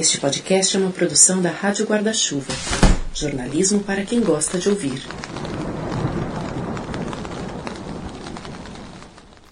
[0.00, 2.54] Este podcast é uma produção da Rádio Guarda-Chuva.
[3.12, 4.98] Jornalismo para quem gosta de ouvir.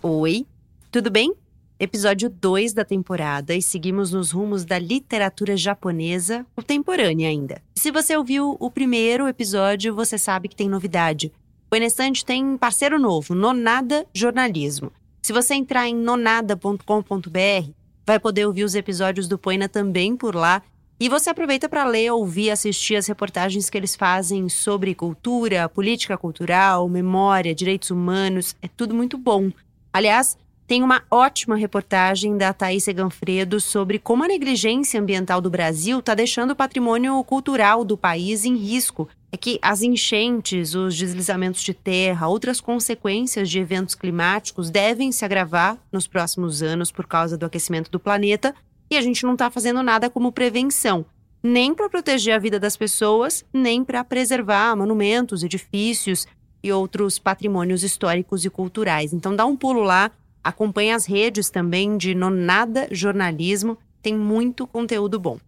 [0.01, 0.47] Oi,
[0.91, 1.35] tudo bem?
[1.79, 7.61] Episódio 2 da temporada e seguimos nos rumos da literatura japonesa contemporânea ainda.
[7.77, 11.31] Se você ouviu o primeiro episódio, você sabe que tem novidade.
[11.71, 14.91] O Enestante tem parceiro novo, Nonada Jornalismo.
[15.21, 17.78] Se você entrar em nonada.com.br,
[18.09, 20.63] vai poder ouvir os episódios do Poena também por lá.
[20.99, 26.17] E você aproveita para ler, ouvir, assistir as reportagens que eles fazem sobre cultura, política
[26.17, 28.57] cultural, memória, direitos humanos.
[28.63, 29.53] É tudo muito bom.
[29.93, 35.99] Aliás, tem uma ótima reportagem da Thaís Seganfredo sobre como a negligência ambiental do Brasil
[35.99, 39.07] está deixando o patrimônio cultural do país em risco.
[39.31, 45.25] É que as enchentes, os deslizamentos de terra, outras consequências de eventos climáticos devem se
[45.25, 48.55] agravar nos próximos anos por causa do aquecimento do planeta
[48.91, 51.05] e a gente não está fazendo nada como prevenção,
[51.43, 56.27] nem para proteger a vida das pessoas, nem para preservar monumentos, edifícios
[56.63, 59.13] e outros patrimônios históricos e culturais.
[59.13, 60.11] Então dá um pulo lá
[60.43, 65.39] Acompanhe as redes também de Nonada Jornalismo, tem muito conteúdo bom.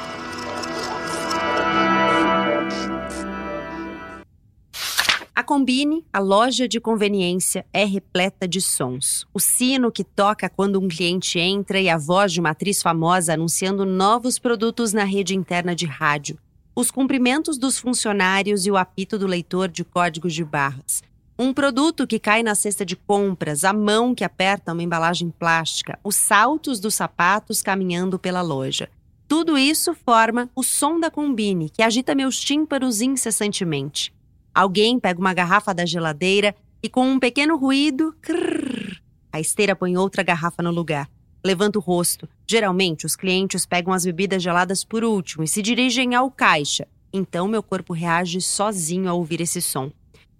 [5.37, 9.27] A Combine, a loja de conveniência, é repleta de sons.
[9.35, 13.35] O sino que toca quando um cliente entra e a voz de uma atriz famosa
[13.35, 16.39] anunciando novos produtos na rede interna de rádio.
[16.73, 21.03] Os cumprimentos dos funcionários e o apito do leitor de códigos de barras.
[21.37, 25.99] Um produto que cai na cesta de compras, a mão que aperta uma embalagem plástica,
[26.05, 28.89] os saltos dos sapatos caminhando pela loja.
[29.27, 34.14] Tudo isso forma o som da combine, que agita meus tímpanos incessantemente.
[34.55, 39.01] Alguém pega uma garrafa da geladeira e, com um pequeno ruído, crrr,
[39.35, 41.11] a esteira põe outra garrafa no lugar.
[41.45, 42.29] Levanta o rosto.
[42.49, 46.87] Geralmente, os clientes pegam as bebidas geladas por último e se dirigem ao caixa.
[47.13, 49.91] Então, meu corpo reage sozinho ao ouvir esse som.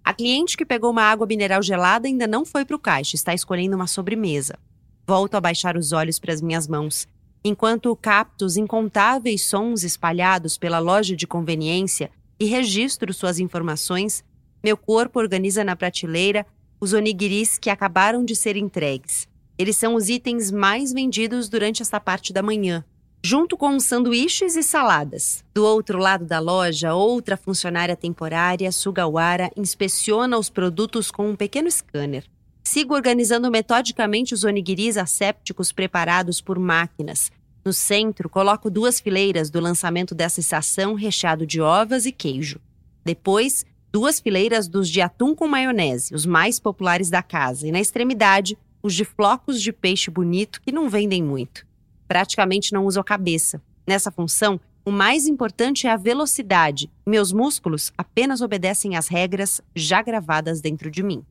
[0.01, 3.33] A cliente que pegou uma água mineral gelada ainda não foi para o caixa, está
[3.33, 4.57] escolhendo uma sobremesa.
[5.05, 7.05] Volto a baixar os olhos para as minhas mãos.
[7.43, 12.09] Enquanto capto os incontáveis sons espalhados pela loja de conveniência
[12.39, 14.23] e registro suas informações,
[14.63, 16.45] meu corpo organiza na prateleira
[16.79, 19.27] os onigiris que acabaram de ser entregues.
[19.57, 22.83] Eles são os itens mais vendidos durante esta parte da manhã,
[23.23, 25.43] junto com sanduíches e saladas.
[25.53, 31.71] Do outro lado da loja, outra funcionária temporária, Sugawara, inspeciona os produtos com um pequeno
[31.71, 32.25] scanner.
[32.63, 37.31] Sigo organizando metodicamente os onigiris assépticos preparados por máquinas.
[37.65, 42.59] No centro, coloco duas fileiras do lançamento dessa estação recheado de ovas e queijo.
[43.03, 47.79] Depois, duas fileiras dos de atum com maionese, os mais populares da casa, e na
[47.79, 51.65] extremidade, os de flocos de peixe bonito que não vendem muito
[52.07, 53.61] praticamente não uso a cabeça.
[53.85, 56.89] Nessa função, o mais importante é a velocidade.
[57.05, 61.23] Meus músculos apenas obedecem às regras já gravadas dentro de mim.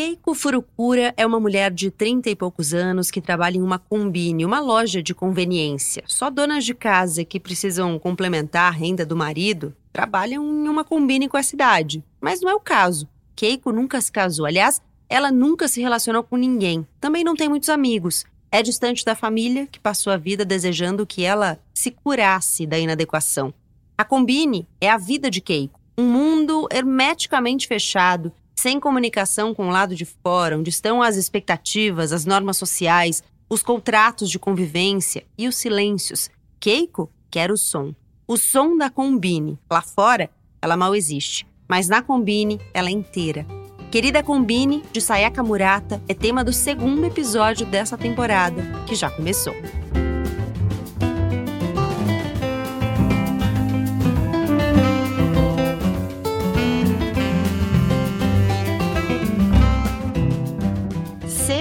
[0.00, 4.46] Keiko Furukura é uma mulher de 30 e poucos anos que trabalha em uma combine,
[4.46, 6.02] uma loja de conveniência.
[6.06, 11.28] Só donas de casa que precisam complementar a renda do marido trabalham em uma combine
[11.28, 12.02] com a cidade.
[12.18, 13.06] Mas não é o caso.
[13.36, 14.46] Keiko nunca se casou.
[14.46, 16.86] Aliás, ela nunca se relacionou com ninguém.
[16.98, 18.24] Também não tem muitos amigos.
[18.50, 23.52] É distante da família, que passou a vida desejando que ela se curasse da inadequação.
[23.98, 29.70] A Combine é a vida de Keiko, um mundo hermeticamente fechado, sem comunicação com o
[29.70, 35.48] lado de fora, onde estão as expectativas, as normas sociais, os contratos de convivência e
[35.48, 36.28] os silêncios.
[36.60, 37.94] Keiko quer o som.
[38.28, 39.58] O som da Combine.
[39.70, 40.28] Lá fora,
[40.60, 43.46] ela mal existe, mas na Combine, ela é inteira.
[43.90, 49.54] Querida Combine, de Sayaka Murata, é tema do segundo episódio dessa temporada, que já começou.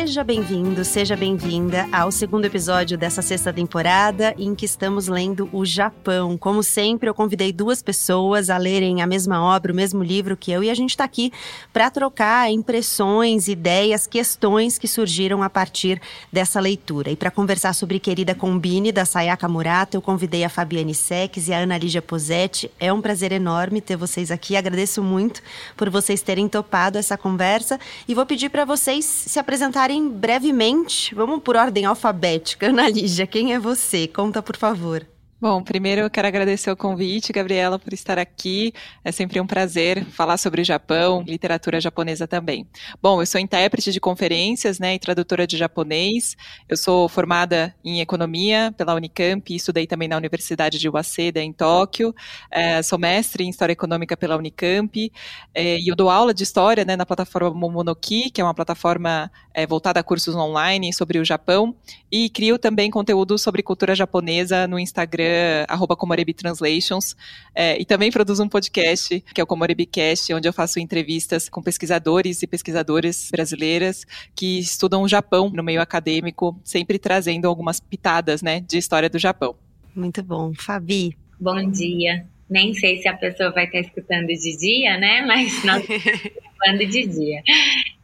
[0.09, 5.63] Seja bem-vindo, seja bem-vinda ao segundo episódio dessa sexta temporada em que estamos lendo o
[5.63, 6.35] Japão.
[6.35, 10.51] Como sempre, eu convidei duas pessoas a lerem a mesma obra, o mesmo livro que
[10.51, 11.31] eu, e a gente está aqui
[11.71, 16.01] para trocar impressões, ideias, questões que surgiram a partir
[16.33, 17.11] dessa leitura.
[17.11, 21.53] E para conversar sobre Querida Combine, da Sayaka Murata, eu convidei a Fabiane Seques e
[21.53, 22.71] a Ana Lígia Posetti.
[22.79, 24.55] É um prazer enorme ter vocês aqui.
[24.55, 25.43] Agradeço muito
[25.77, 31.41] por vocês terem topado essa conversa e vou pedir para vocês se apresentarem brevemente, vamos
[31.41, 32.67] por ordem alfabética.
[32.67, 34.07] Ana Lígia, quem é você?
[34.07, 35.05] Conta, por favor.
[35.41, 38.73] Bom, primeiro eu quero agradecer o convite, Gabriela, por estar aqui.
[39.05, 42.67] É sempre um prazer falar sobre o Japão, literatura japonesa também.
[43.01, 46.35] Bom, eu sou intérprete de conferências né, e tradutora de japonês.
[46.67, 51.53] Eu sou formada em economia pela Unicamp e estudei também na Universidade de Waseda, em
[51.53, 52.13] Tóquio.
[52.51, 55.09] É, sou mestre em história econômica pela Unicamp
[55.55, 59.31] é, e eu dou aula de história né, na plataforma Momonoki, que é uma plataforma
[59.53, 61.73] é, voltada a cursos online sobre o Japão.
[62.11, 65.95] E crio também conteúdo sobre cultura japonesa no Instagram Instagram, arroba
[66.35, 67.15] Translations,
[67.53, 71.61] é, e também produzo um podcast, que é o Comorebicast, onde eu faço entrevistas com
[71.61, 74.05] pesquisadores e pesquisadoras brasileiras
[74.35, 79.19] que estudam o Japão no meio acadêmico, sempre trazendo algumas pitadas, né, de história do
[79.19, 79.55] Japão.
[79.95, 80.53] Muito bom.
[80.53, 81.15] Fabi.
[81.39, 82.25] Bom dia.
[82.49, 86.85] Nem sei se a pessoa vai estar escutando de dia, né, mas nós estamos falando
[86.85, 87.41] de dia.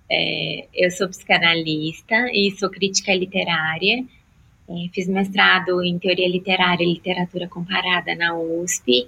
[0.10, 4.14] É, eu sou psicanalista e sou crítica literária é,
[4.94, 9.07] fiz mestrado em teoria literária e literatura comparada na USP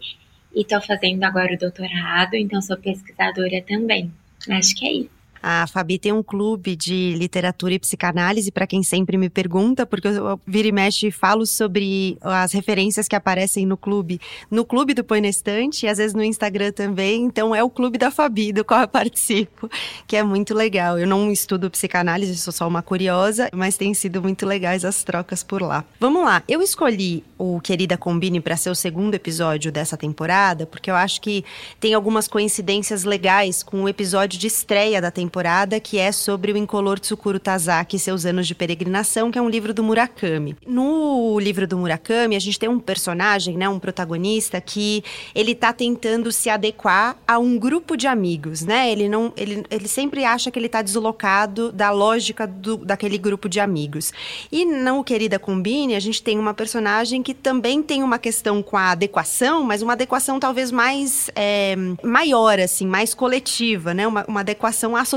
[0.55, 4.11] e estou fazendo agora o doutorado, então sou pesquisadora também.
[4.49, 5.16] Acho que é isso.
[5.41, 10.07] A Fabi tem um clube de literatura e psicanálise, para quem sempre me pergunta, porque
[10.07, 14.19] eu vira e mexe falo sobre as referências que aparecem no clube,
[14.49, 17.23] no clube do Põe na Estante, e às vezes no Instagram também.
[17.23, 19.69] Então é o clube da Fabi, do qual eu participo,
[20.07, 20.97] que é muito legal.
[20.97, 25.43] Eu não estudo psicanálise, sou só uma curiosa, mas tem sido muito legais as trocas
[25.43, 25.85] por lá.
[25.99, 30.89] Vamos lá, eu escolhi o Querida Combine para ser o segundo episódio dessa temporada, porque
[30.89, 31.45] eu acho que
[31.79, 36.53] tem algumas coincidências legais com o episódio de estreia da temporada temporada, que é sobre
[36.53, 40.55] o incolor Tsukuru Tazaki e seus anos de peregrinação, que é um livro do Murakami.
[40.65, 45.03] No livro do Murakami, a gente tem um personagem, né, um protagonista que
[45.35, 48.89] ele tá tentando se adequar a um grupo de amigos, né?
[48.89, 53.49] Ele não ele, ele sempre acha que ele tá deslocado da lógica do, daquele grupo
[53.49, 54.13] de amigos.
[54.49, 58.77] E no Querida Combine, a gente tem uma personagem que também tem uma questão com
[58.77, 64.07] a adequação, mas uma adequação talvez mais é, maior, assim, mais coletiva, né?
[64.07, 65.16] Uma, uma adequação associada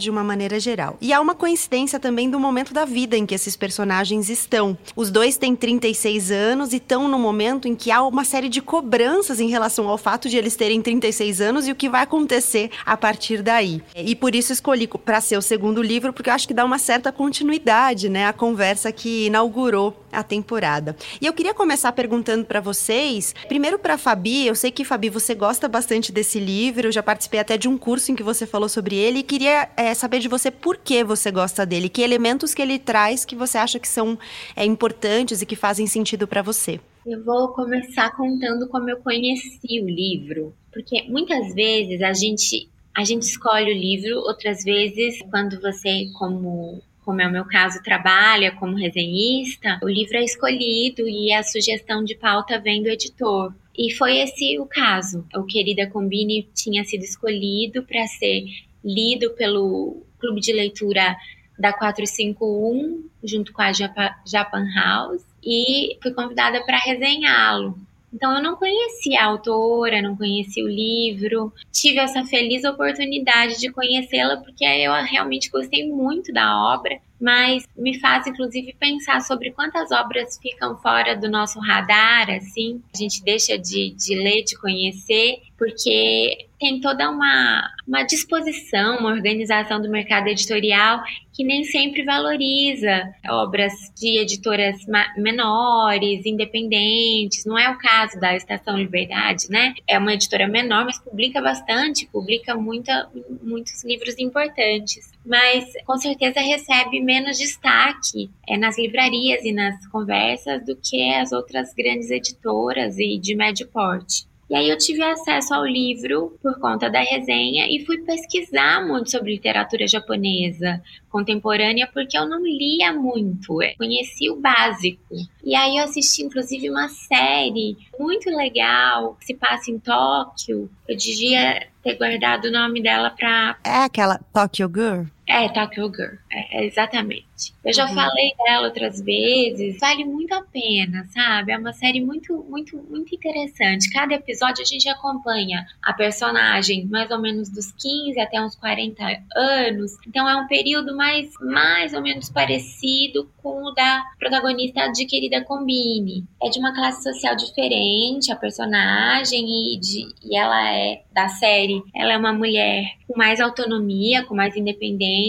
[0.00, 0.96] de uma maneira geral.
[1.00, 4.76] E há uma coincidência também do momento da vida em que esses personagens estão.
[4.94, 8.60] Os dois têm 36 anos e estão no momento em que há uma série de
[8.60, 12.70] cobranças em relação ao fato de eles terem 36 anos e o que vai acontecer
[12.84, 13.82] a partir daí.
[13.94, 16.78] E por isso escolhi para ser o segundo livro, porque eu acho que dá uma
[16.78, 20.96] certa continuidade, né, à conversa que inaugurou a temporada.
[21.20, 25.34] E eu queria começar perguntando para vocês, primeiro para Fabi, eu sei que Fabi você
[25.34, 28.68] gosta bastante desse livro, eu já participei até de um curso em que você falou
[28.68, 32.54] sobre ele e queria é, saber de você por que você gosta dele, que elementos
[32.54, 34.18] que ele traz que você acha que são
[34.56, 36.80] é, importantes e que fazem sentido para você.
[37.06, 43.04] Eu vou começar contando como eu conheci o livro, porque muitas vezes a gente a
[43.04, 48.52] gente escolhe o livro, outras vezes quando você como como é o meu caso, trabalha
[48.52, 53.52] como resenhista, o livro é escolhido e a sugestão de pauta vem do editor.
[53.76, 55.26] E foi esse o caso.
[55.34, 58.44] O Querida Combine tinha sido escolhido para ser
[58.84, 61.16] lido pelo clube de leitura
[61.58, 67.76] da 451, junto com a Japan House, e fui convidada para resenhá-lo.
[68.12, 71.52] Então eu não conhecia a autora, não conhecia o livro.
[71.72, 77.98] Tive essa feliz oportunidade de conhecê-la porque eu realmente gostei muito da obra, mas me
[78.00, 82.82] faz inclusive pensar sobre quantas obras ficam fora do nosso radar, assim.
[82.94, 89.10] A gente deixa de, de ler, de conhecer porque tem toda uma, uma disposição, uma
[89.10, 91.02] organização do mercado editorial
[91.34, 94.78] que nem sempre valoriza obras de editoras
[95.18, 97.44] menores, independentes.
[97.44, 99.74] Não é o caso da Estação Liberdade, né?
[99.86, 103.10] É uma editora menor, mas publica bastante, publica muita,
[103.42, 105.12] muitos livros importantes.
[105.24, 111.32] Mas com certeza recebe menos destaque é, nas livrarias e nas conversas do que as
[111.32, 114.29] outras grandes editoras e de médio porte.
[114.50, 119.08] E aí eu tive acesso ao livro por conta da resenha e fui pesquisar muito
[119.08, 125.00] sobre literatura japonesa contemporânea porque eu não lia muito, eu conhecia o básico.
[125.44, 130.68] E aí eu assisti inclusive uma série muito legal que se passa em Tóquio.
[130.88, 135.04] Eu devia ter guardado o nome dela para É aquela Tokyo Girl?
[135.30, 137.54] É, Tokyo Girl, é, exatamente.
[137.64, 137.94] Eu já uhum.
[137.94, 141.52] falei dela outras vezes, vale muito a pena, sabe?
[141.52, 143.90] É uma série muito, muito, muito interessante.
[143.92, 149.04] Cada episódio a gente acompanha a personagem mais ou menos dos 15 até uns 40
[149.36, 149.92] anos.
[150.06, 156.24] Então é um período mais, mais ou menos parecido com o da protagonista adquirida Combine.
[156.42, 161.82] É de uma classe social diferente, a personagem, e, de, e ela é da série.
[161.94, 165.19] Ela é uma mulher com mais autonomia, com mais independência,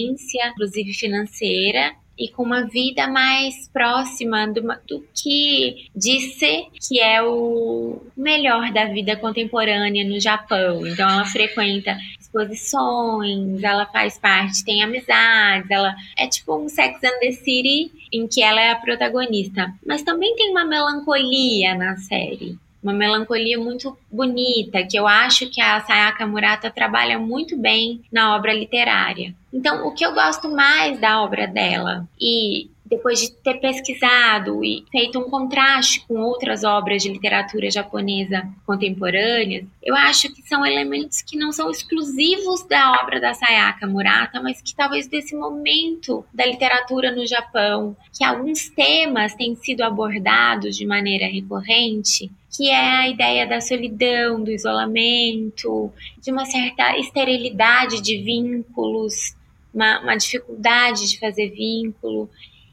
[0.50, 8.00] inclusive financeira, e com uma vida mais próxima do, do que disse que é o
[8.15, 10.86] melhor da vida contemporânea no Japão.
[10.86, 17.19] Então ela frequenta exposições, ela faz parte, tem amizades, ela é tipo um Sex and
[17.19, 19.74] the City em que ela é a protagonista.
[19.86, 25.62] Mas também tem uma melancolia na série uma melancolia muito bonita, que eu acho que
[25.62, 29.36] a Sayaka Murata trabalha muito bem na obra literária.
[29.53, 34.84] Então, o que eu gosto mais da obra dela, e depois de ter pesquisado e
[34.91, 41.22] feito um contraste com outras obras de literatura japonesa contemporâneas, eu acho que são elementos
[41.22, 46.46] que não são exclusivos da obra da Sayaka Murata, mas que talvez desse momento da
[46.46, 53.08] literatura no Japão, que alguns temas têm sido abordados de maneira recorrente, que é a
[53.08, 55.89] ideia da solidão, do isolamento,
[56.22, 59.34] de uma certa esterilidade de vínculos,
[59.73, 62.29] uma, uma dificuldade de fazer vínculo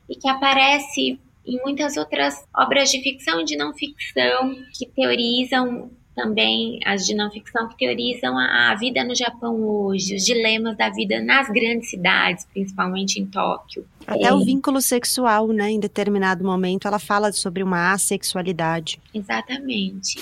[0.08, 5.90] e que aparece em muitas outras obras de ficção e de não ficção que teorizam
[6.18, 10.76] também as de não ficção que teorizam a, a, vida no Japão hoje, os dilemas
[10.76, 13.86] da vida nas grandes cidades, principalmente em Tóquio.
[14.04, 14.32] Até é.
[14.34, 15.70] o vínculo sexual, né?
[15.70, 19.00] Em determinado momento, ela fala sobre uma assexualidade.
[19.14, 20.20] Exatamente.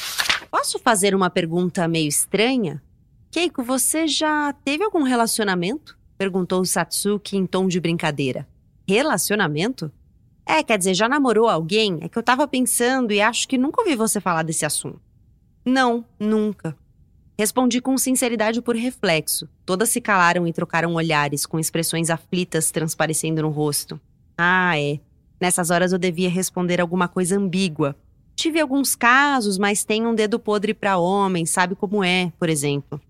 [0.51, 2.83] Posso fazer uma pergunta meio estranha?
[3.31, 5.96] Keiko, você já teve algum relacionamento?
[6.19, 8.47] Perguntou Satsuki em tom de brincadeira.
[8.89, 9.91] Relacionamento?
[10.47, 11.99] É, quer dizer, já namorou alguém?
[12.01, 15.01] É que eu tava pensando e acho que nunca ouvi você falar desse assunto.
[15.65, 16.77] Não, nunca.
[17.39, 19.49] Respondi com sinceridade por reflexo.
[19.67, 24.01] Todas se calaram e trocaram olhares, com expressões aflitas transparecendo no rosto.
[24.39, 25.01] Ah, é.
[25.39, 27.95] Nessas horas eu devia responder alguma coisa ambígua.
[28.35, 33.01] Tive alguns casos, mas tenho um dedo podre para homem, sabe como é, por exemplo.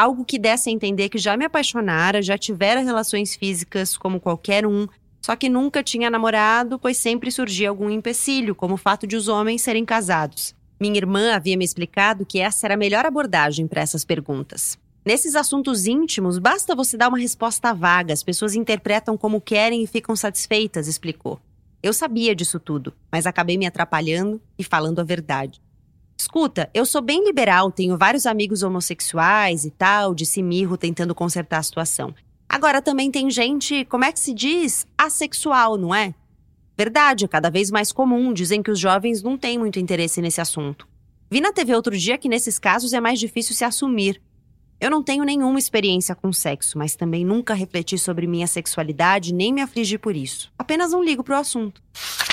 [0.00, 4.66] Algo que desse a entender que já me apaixonara, já tivera relações físicas como qualquer
[4.66, 4.88] um,
[5.20, 9.28] só que nunca tinha namorado, pois sempre surgia algum empecilho, como o fato de os
[9.28, 10.54] homens serem casados.
[10.80, 14.78] Minha irmã havia me explicado que essa era a melhor abordagem para essas perguntas.
[15.04, 19.86] Nesses assuntos íntimos, basta você dar uma resposta vaga, as pessoas interpretam como querem e
[19.86, 21.38] ficam satisfeitas, explicou.
[21.82, 25.60] Eu sabia disso tudo, mas acabei me atrapalhando e falando a verdade.
[26.20, 31.56] Escuta, eu sou bem liberal, tenho vários amigos homossexuais e tal, disse Mirro tentando consertar
[31.56, 32.14] a situação.
[32.46, 34.86] Agora também tem gente, como é que se diz?
[34.98, 36.14] Assexual, não é?
[36.76, 38.34] Verdade, é cada vez mais comum.
[38.34, 40.86] Dizem que os jovens não têm muito interesse nesse assunto.
[41.30, 44.20] Vi na TV outro dia que nesses casos é mais difícil se assumir.
[44.78, 49.54] Eu não tenho nenhuma experiência com sexo, mas também nunca refleti sobre minha sexualidade nem
[49.54, 50.52] me afligi por isso.
[50.58, 51.82] Apenas não ligo pro assunto.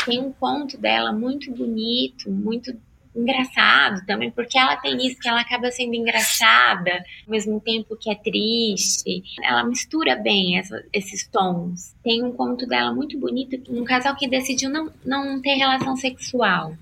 [0.05, 2.73] Tem um ponto dela muito bonito, muito
[3.17, 6.91] engraçado também, porque ela tem isso que ela acaba sendo engraçada
[7.25, 9.23] ao mesmo tempo que é triste.
[9.43, 11.95] Ela mistura bem essa, esses tons.
[12.03, 16.73] Tem um conto dela muito bonito, um casal que decidiu não, não ter relação sexual,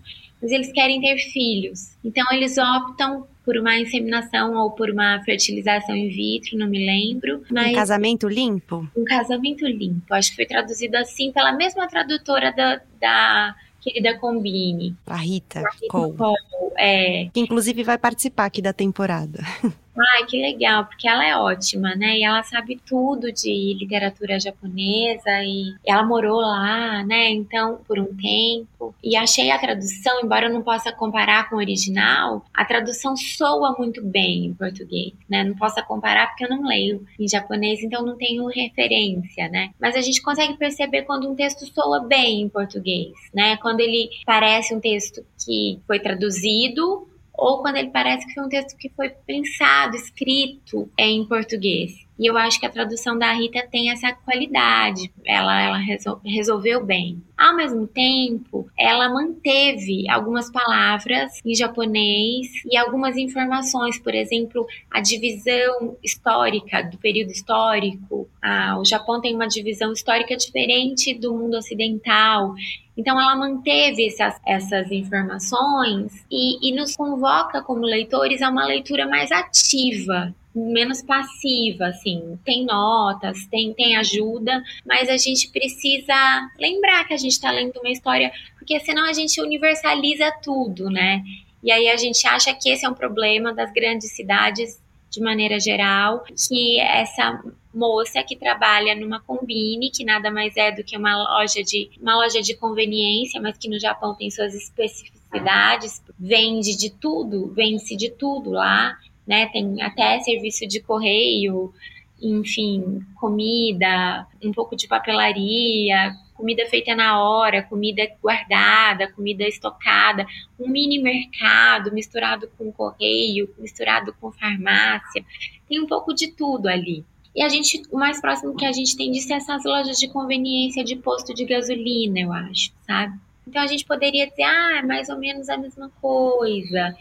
[0.41, 1.95] mas eles querem ter filhos.
[2.03, 7.43] Então eles optam por uma inseminação ou por uma fertilização in vitro, não me lembro.
[7.51, 8.89] Mas um casamento limpo?
[8.97, 10.13] Um casamento limpo.
[10.13, 14.97] Acho que foi traduzido assim pela mesma tradutora da, da querida Combine.
[15.05, 16.17] A Rita, a Rita Cole.
[16.17, 16.37] Cole.
[16.77, 17.29] É.
[17.31, 19.39] Que inclusive vai participar aqui da temporada.
[19.97, 22.17] Ai, que legal, porque ela é ótima, né?
[22.17, 27.29] E ela sabe tudo de literatura japonesa e ela morou lá, né?
[27.29, 28.93] Então, por um tempo.
[29.01, 33.73] E achei a tradução, embora eu não possa comparar com o original, a tradução soa
[33.77, 35.45] muito bem em português, né?
[35.45, 39.69] Não posso comparar porque eu não leio em japonês, então não tenho referência, né?
[39.79, 43.55] Mas a gente consegue perceber quando um texto soa bem em português, né?
[43.57, 48.49] Quando ele parece um texto que foi traduzido ou quando ele parece que foi um
[48.49, 52.04] texto que foi pensado, escrito em português.
[52.17, 56.84] E eu acho que a tradução da Rita tem essa qualidade, ela, ela resol, resolveu
[56.84, 57.22] bem.
[57.38, 65.01] Ao mesmo tempo, ela manteve algumas palavras em japonês e algumas informações, por exemplo, a
[65.01, 68.29] divisão histórica do período histórico.
[68.41, 72.53] Ah, o Japão tem uma divisão histórica diferente do mundo ocidental.
[72.98, 79.05] Então, ela manteve essas, essas informações e, e nos convoca como leitores a uma leitura
[79.05, 86.13] mais ativa menos passiva, assim, tem notas, tem, tem ajuda, mas a gente precisa
[86.57, 91.21] lembrar que a gente está lendo uma história, porque senão a gente universaliza tudo, né?
[91.62, 95.59] E aí a gente acha que esse é um problema das grandes cidades de maneira
[95.59, 97.43] geral, que essa
[97.74, 102.15] moça que trabalha numa combine, que nada mais é do que uma loja de uma
[102.15, 108.09] loja de conveniência, mas que no Japão tem suas especificidades, vende de tudo, vende-se de
[108.09, 108.97] tudo lá
[109.27, 109.48] né?
[109.48, 111.74] Tem até serviço de correio,
[112.22, 120.25] enfim, comida, um pouco de papelaria, comida feita na hora, comida guardada, comida estocada,
[120.60, 125.25] um mini mercado misturado com correio, misturado com farmácia.
[125.67, 127.05] Tem um pouco de tudo ali.
[127.36, 130.08] E a gente, o mais próximo que a gente tem disso é essas lojas de
[130.08, 133.17] conveniência de posto de gasolina, eu acho, sabe?
[133.46, 136.96] Então a gente poderia dizer, ah, é mais ou menos a mesma coisa.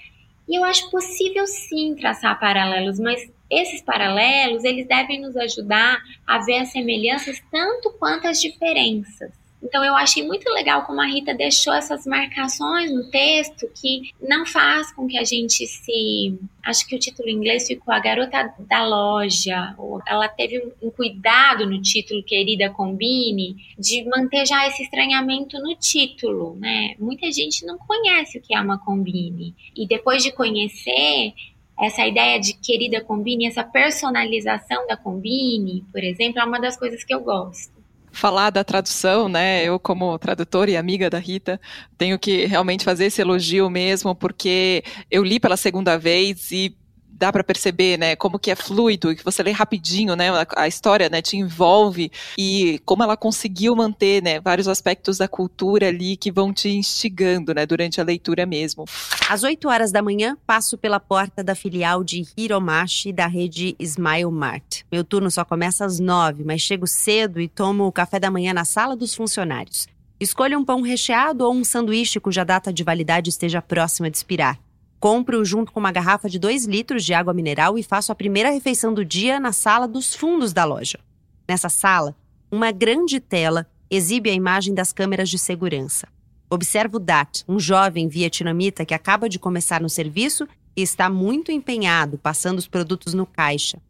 [0.48, 6.38] E eu acho possível sim traçar paralelos, mas esses paralelos, eles devem nos ajudar a
[6.38, 9.43] ver as semelhanças tanto quanto as diferenças.
[9.64, 14.44] Então eu achei muito legal como a Rita deixou essas marcações no texto que não
[14.44, 16.38] faz com que a gente se.
[16.62, 19.74] Acho que o título em inglês ficou A Garota da Loja.
[20.06, 26.56] Ela teve um cuidado no título, querida Combine, de manter já esse estranhamento no título,
[26.56, 26.94] né?
[26.98, 29.54] Muita gente não conhece o que é uma Combine.
[29.74, 31.32] E depois de conhecer,
[31.80, 37.02] essa ideia de querida Combine, essa personalização da Combine, por exemplo, é uma das coisas
[37.02, 37.73] que eu gosto
[38.14, 39.64] falar da tradução, né?
[39.64, 41.60] Eu, como tradutora e amiga da Rita,
[41.98, 46.76] tenho que realmente fazer esse elogio mesmo, porque eu li pela segunda vez e
[47.18, 50.68] dá para perceber, né, como que é fluido, que você lê rapidinho, né, a, a,
[50.68, 56.16] história, né, te envolve e como ela conseguiu manter, né, vários aspectos da cultura ali
[56.16, 58.84] que vão te instigando, né, durante a leitura mesmo.
[59.28, 64.30] Às 8 horas da manhã, passo pela porta da filial de Hiromashi da rede Smile
[64.30, 64.82] Mart.
[64.90, 68.52] Meu turno só começa às 9, mas chego cedo e tomo o café da manhã
[68.52, 69.86] na sala dos funcionários.
[70.20, 74.58] Escolha um pão recheado ou um sanduíche cuja data de validade esteja próxima de expirar.
[75.04, 78.48] Compro junto com uma garrafa de 2 litros de água mineral e faço a primeira
[78.48, 80.98] refeição do dia na sala dos fundos da loja.
[81.46, 82.16] Nessa sala,
[82.50, 86.08] uma grande tela exibe a imagem das câmeras de segurança.
[86.48, 92.16] Observo Dat, um jovem vietnamita que acaba de começar no serviço e está muito empenhado
[92.16, 93.82] passando os produtos no caixa.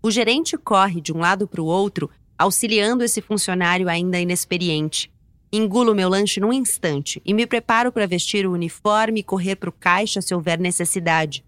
[0.00, 5.10] O gerente corre de um lado para o outro, auxiliando esse funcionário ainda inexperiente.
[5.52, 9.68] Engulo meu lanche num instante e me preparo para vestir o uniforme e correr para
[9.68, 11.44] o caixa se houver necessidade.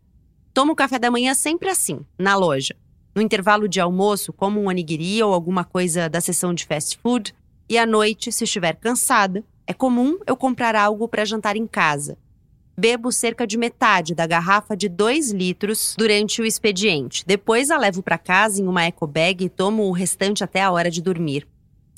[0.53, 2.75] Tomo café da manhã sempre assim, na loja.
[3.15, 7.33] No intervalo de almoço, como um onigiri ou alguma coisa da seção de fast food.
[7.69, 12.19] E à noite, se estiver cansada, é comum eu comprar algo para jantar em casa.
[12.77, 17.23] Bebo cerca de metade da garrafa de 2 litros durante o expediente.
[17.25, 20.73] Depois a levo para casa em uma eco bag e tomo o restante até a
[20.73, 21.47] hora de dormir.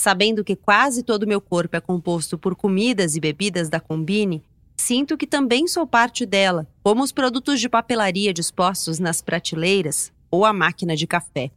[0.04, 4.44] Sabendo que quase todo o meu corpo é composto por comidas e bebidas da Combine,
[4.76, 10.44] sinto que também sou parte dela, como os produtos de papelaria dispostos nas prateleiras ou
[10.44, 11.50] a máquina de café.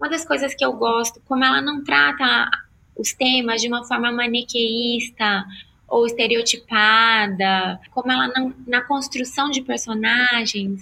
[0.00, 2.50] Uma das coisas que eu gosto, como ela não trata
[2.96, 5.44] os temas de uma forma maniqueísta
[5.86, 10.80] ou estereotipada, como ela não, na construção de personagens,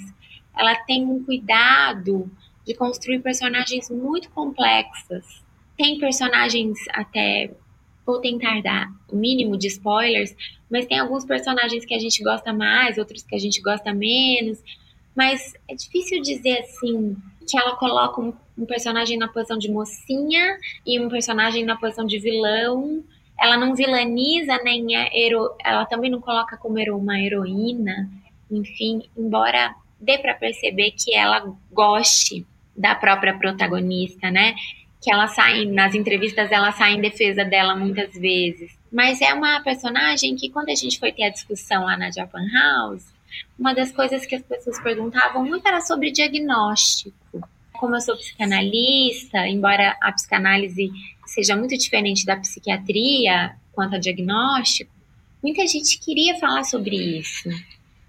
[0.57, 2.31] ela tem um cuidado
[2.65, 5.50] de construir personagens muito complexas
[5.81, 7.51] tem personagens até.
[8.05, 10.35] Vou tentar dar o mínimo de spoilers,
[10.71, 14.63] mas tem alguns personagens que a gente gosta mais, outros que a gente gosta menos.
[15.17, 17.17] Mas é difícil dizer assim
[17.49, 22.07] que ela coloca um, um personagem na posição de mocinha e um personagem na posição
[22.07, 23.03] de vilão.
[23.39, 28.11] Ela não vilaniza nem é hero, ela também não coloca como uma heroína.
[28.51, 34.55] Enfim, embora dê para perceber que ela goste da própria protagonista, né?
[35.01, 38.71] Que ela sai nas entrevistas, ela sai em defesa dela muitas vezes.
[38.93, 42.45] Mas é uma personagem que quando a gente foi ter a discussão lá na Japan
[42.53, 43.07] House,
[43.59, 47.15] uma das coisas que as pessoas perguntavam muito era sobre diagnóstico.
[47.75, 50.91] Como eu sou psicanalista, embora a psicanálise
[51.27, 54.91] seja muito diferente da psiquiatria quanto a diagnóstico,
[55.43, 57.49] muita gente queria falar sobre isso.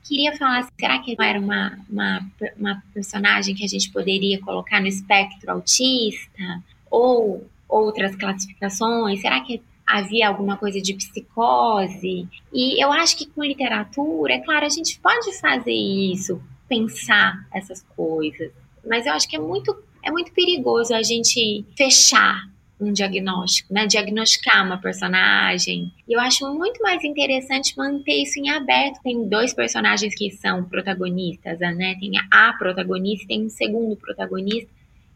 [0.03, 4.81] Queria falar, será que não era uma, uma, uma personagem que a gente poderia colocar
[4.81, 6.61] no espectro autista?
[6.91, 9.21] Ou outras classificações?
[9.21, 12.27] Será que havia alguma coisa de psicose?
[12.53, 17.81] E eu acho que com literatura, é claro, a gente pode fazer isso, pensar essas
[17.95, 18.51] coisas.
[18.87, 22.51] Mas eu acho que é muito, é muito perigoso a gente fechar
[22.81, 23.85] um diagnóstico, né?
[23.85, 25.93] Diagnosticar uma personagem.
[26.07, 28.99] E eu acho muito mais interessante manter isso em aberto.
[29.03, 31.95] Tem dois personagens que são protagonistas, né?
[31.99, 34.67] Tem a protagonista e tem um segundo protagonista.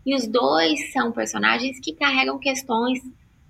[0.05, 2.99] E os dois são personagens que carregam questões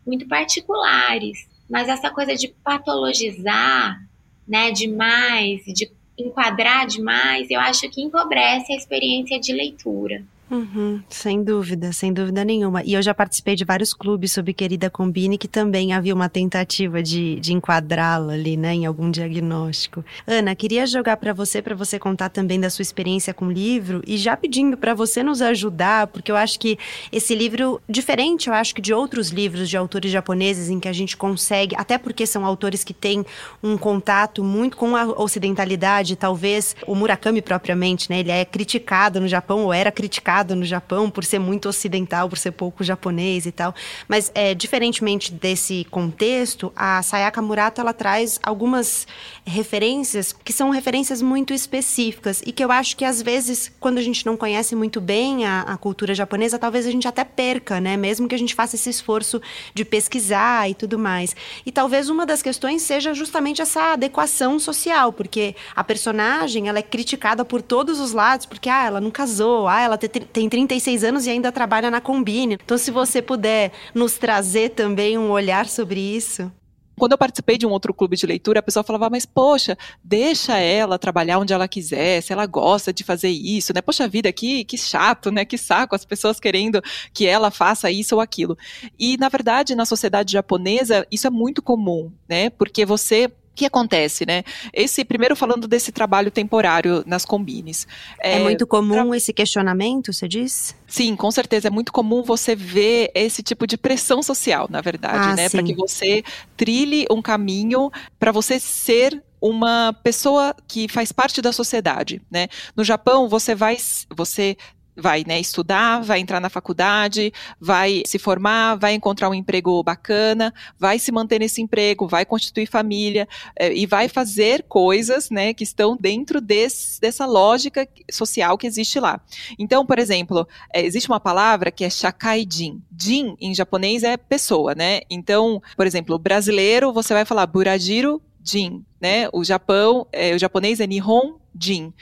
[0.06, 1.48] muito particulares.
[1.70, 4.02] Mas essa coisa de patologizar,
[4.48, 10.24] né, demais, de enquadrar demais, eu acho que empobrece a experiência de leitura.
[10.50, 12.84] Uhum, sem dúvida, sem dúvida nenhuma.
[12.84, 17.02] E eu já participei de vários clubes sobre Querida Combine que também havia uma tentativa
[17.02, 20.06] de, de enquadrá-la ali, né, em algum diagnóstico.
[20.28, 24.04] Ana, queria jogar para você, para você contar também da sua experiência com o livro
[24.06, 26.78] e já pedindo para você nos ajudar, porque eu acho que
[27.12, 30.94] esse livro, diferente, eu acho que de outros livros de autores japoneses em que a
[30.94, 33.26] gente consegue, até porque são autores que têm
[33.64, 39.28] um contato muito com a ocidentalidade, talvez o Murakami propriamente, né, ele é criticado no
[39.28, 43.52] Japão ou era criticado no Japão por ser muito ocidental, por ser pouco japonês e
[43.52, 43.74] tal.
[44.08, 49.08] Mas, é, diferentemente desse contexto, a Sayaka Murata ela traz algumas
[49.46, 54.02] referências que são referências muito específicas e que eu acho que às vezes, quando a
[54.02, 57.96] gente não conhece muito bem a, a cultura japonesa, talvez a gente até perca, né?
[57.96, 59.42] Mesmo que a gente faça esse esforço
[59.74, 61.36] de pesquisar e tudo mais.
[61.66, 66.82] E talvez uma das questões seja justamente essa adequação social, porque a personagem ela é
[66.82, 71.04] criticada por todos os lados, porque ah, ela não casou, ah, ela tem tem 36
[71.04, 72.58] anos e ainda trabalha na Combine.
[72.64, 76.52] Então, se você puder nos trazer também um olhar sobre isso.
[76.98, 80.58] Quando eu participei de um outro clube de leitura, a pessoa falava, mas poxa, deixa
[80.58, 83.82] ela trabalhar onde ela quiser, se ela gosta de fazer isso, né?
[83.82, 85.44] Poxa vida, que, que chato, né?
[85.44, 86.82] Que saco, as pessoas querendo
[87.14, 88.58] que ela faça isso ou aquilo.
[88.98, 92.50] E, na verdade, na sociedade japonesa, isso é muito comum, né?
[92.50, 94.44] Porque você que acontece, né?
[94.74, 97.88] Esse, primeiro falando desse trabalho temporário nas combines.
[98.20, 99.18] É, é muito comum tra...
[99.18, 100.76] esse questionamento, você diz?
[100.88, 101.70] Sim, com certeza.
[101.70, 105.50] É muito comum você ver esse tipo de pressão social, na verdade, ah, né?
[105.50, 106.24] Para que você
[106.58, 107.90] trilhe um caminho
[108.20, 112.48] para você ser uma pessoa que faz parte da sociedade, né?
[112.76, 113.78] No Japão, você vai,
[114.16, 114.58] você
[114.96, 120.54] vai né, estudar, vai entrar na faculdade, vai se formar, vai encontrar um emprego bacana,
[120.80, 125.64] vai se manter nesse emprego, vai constituir família é, e vai fazer coisas né, que
[125.64, 129.20] estão dentro desse, dessa lógica social que existe lá.
[129.60, 132.82] Então, por exemplo, é, existe uma palavra que é shakaijin.
[132.98, 135.02] Jin, em japonês, é pessoa, né?
[135.10, 139.28] Então, por exemplo, brasileiro, você vai falar burajiro jin, né?
[139.34, 141.94] O Japão, é, o japonês é nihon Jin.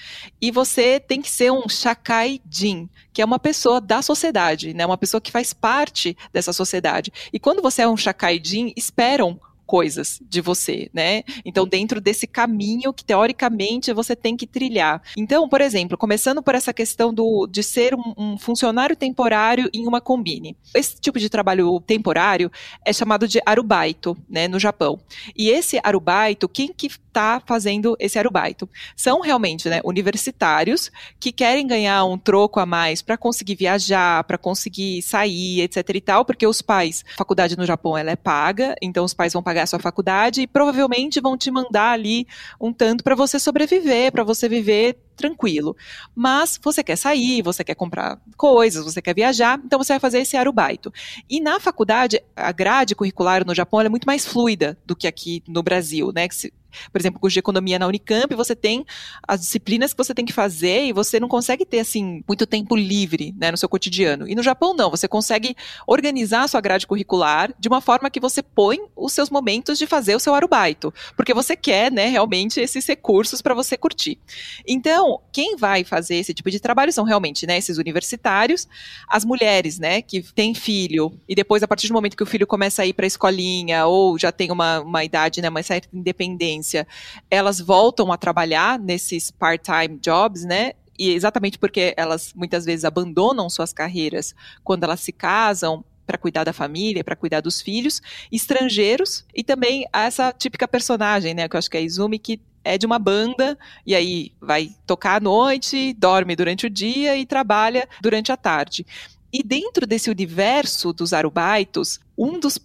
[0.42, 4.86] E você tem que ser um Shakai Jin, que é uma pessoa da sociedade, né?
[4.86, 7.14] Uma pessoa que faz parte dessa sociedade.
[7.32, 11.24] E quando você é um Shakai Jin, esperam coisas de você, né?
[11.46, 15.02] Então, dentro desse caminho que teoricamente você tem que trilhar.
[15.18, 19.88] Então, por exemplo, começando por essa questão do, de ser um, um funcionário temporário em
[19.88, 20.56] uma combine.
[20.74, 22.52] Esse tipo de trabalho temporário
[22.86, 25.00] é chamado de arubaito, né, no Japão.
[25.36, 28.70] E esse arubaito, quem que está fazendo esse arubaito?
[28.96, 34.38] São realmente, né, universitários que querem ganhar um troco a mais para conseguir viajar, para
[34.38, 38.76] conseguir sair, etc e tal, porque os pais, a faculdade no Japão ela é paga,
[38.82, 42.28] então os pais vão pagar a sua faculdade e provavelmente vão te mandar ali
[42.60, 45.76] um tanto para você sobreviver, para você viver tranquilo.
[46.16, 50.20] Mas você quer sair, você quer comprar coisas, você quer viajar, então você vai fazer
[50.20, 50.92] esse arubaito.
[51.30, 55.44] E na faculdade, a grade curricular no Japão é muito mais fluida do que aqui
[55.48, 56.28] no Brasil, né?
[56.92, 58.86] Por exemplo, curso de economia na Unicamp, você tem
[59.28, 62.76] as disciplinas que você tem que fazer e você não consegue ter, assim, muito tempo
[62.76, 64.28] livre, né, no seu cotidiano.
[64.28, 65.56] E no Japão, não, você consegue
[65.88, 69.88] organizar a sua grade curricular de uma forma que você põe os seus momentos de
[69.88, 74.18] fazer o seu arubaito, porque você quer, né, realmente esses recursos para você curtir.
[74.68, 78.68] Então, quem vai fazer esse tipo de trabalho são realmente, né, esses universitários,
[79.08, 82.48] as mulheres, né, que têm filho e depois, a partir do momento que o filho
[82.48, 85.88] começa a ir para a escolinha ou já tem uma, uma idade, né, uma certa
[85.94, 86.63] independência,
[87.30, 90.74] elas voltam a trabalhar nesses part-time jobs, né?
[90.98, 96.44] E exatamente porque elas muitas vezes abandonam suas carreiras quando elas se casam para cuidar
[96.44, 101.58] da família, para cuidar dos filhos, estrangeiros e também essa típica personagem, né, que eu
[101.58, 105.20] acho que é a Izumi que é de uma banda e aí vai tocar à
[105.20, 108.86] noite, dorme durante o dia e trabalha durante a tarde.
[109.32, 112.60] E dentro desse universo dos arubaitos, um dos,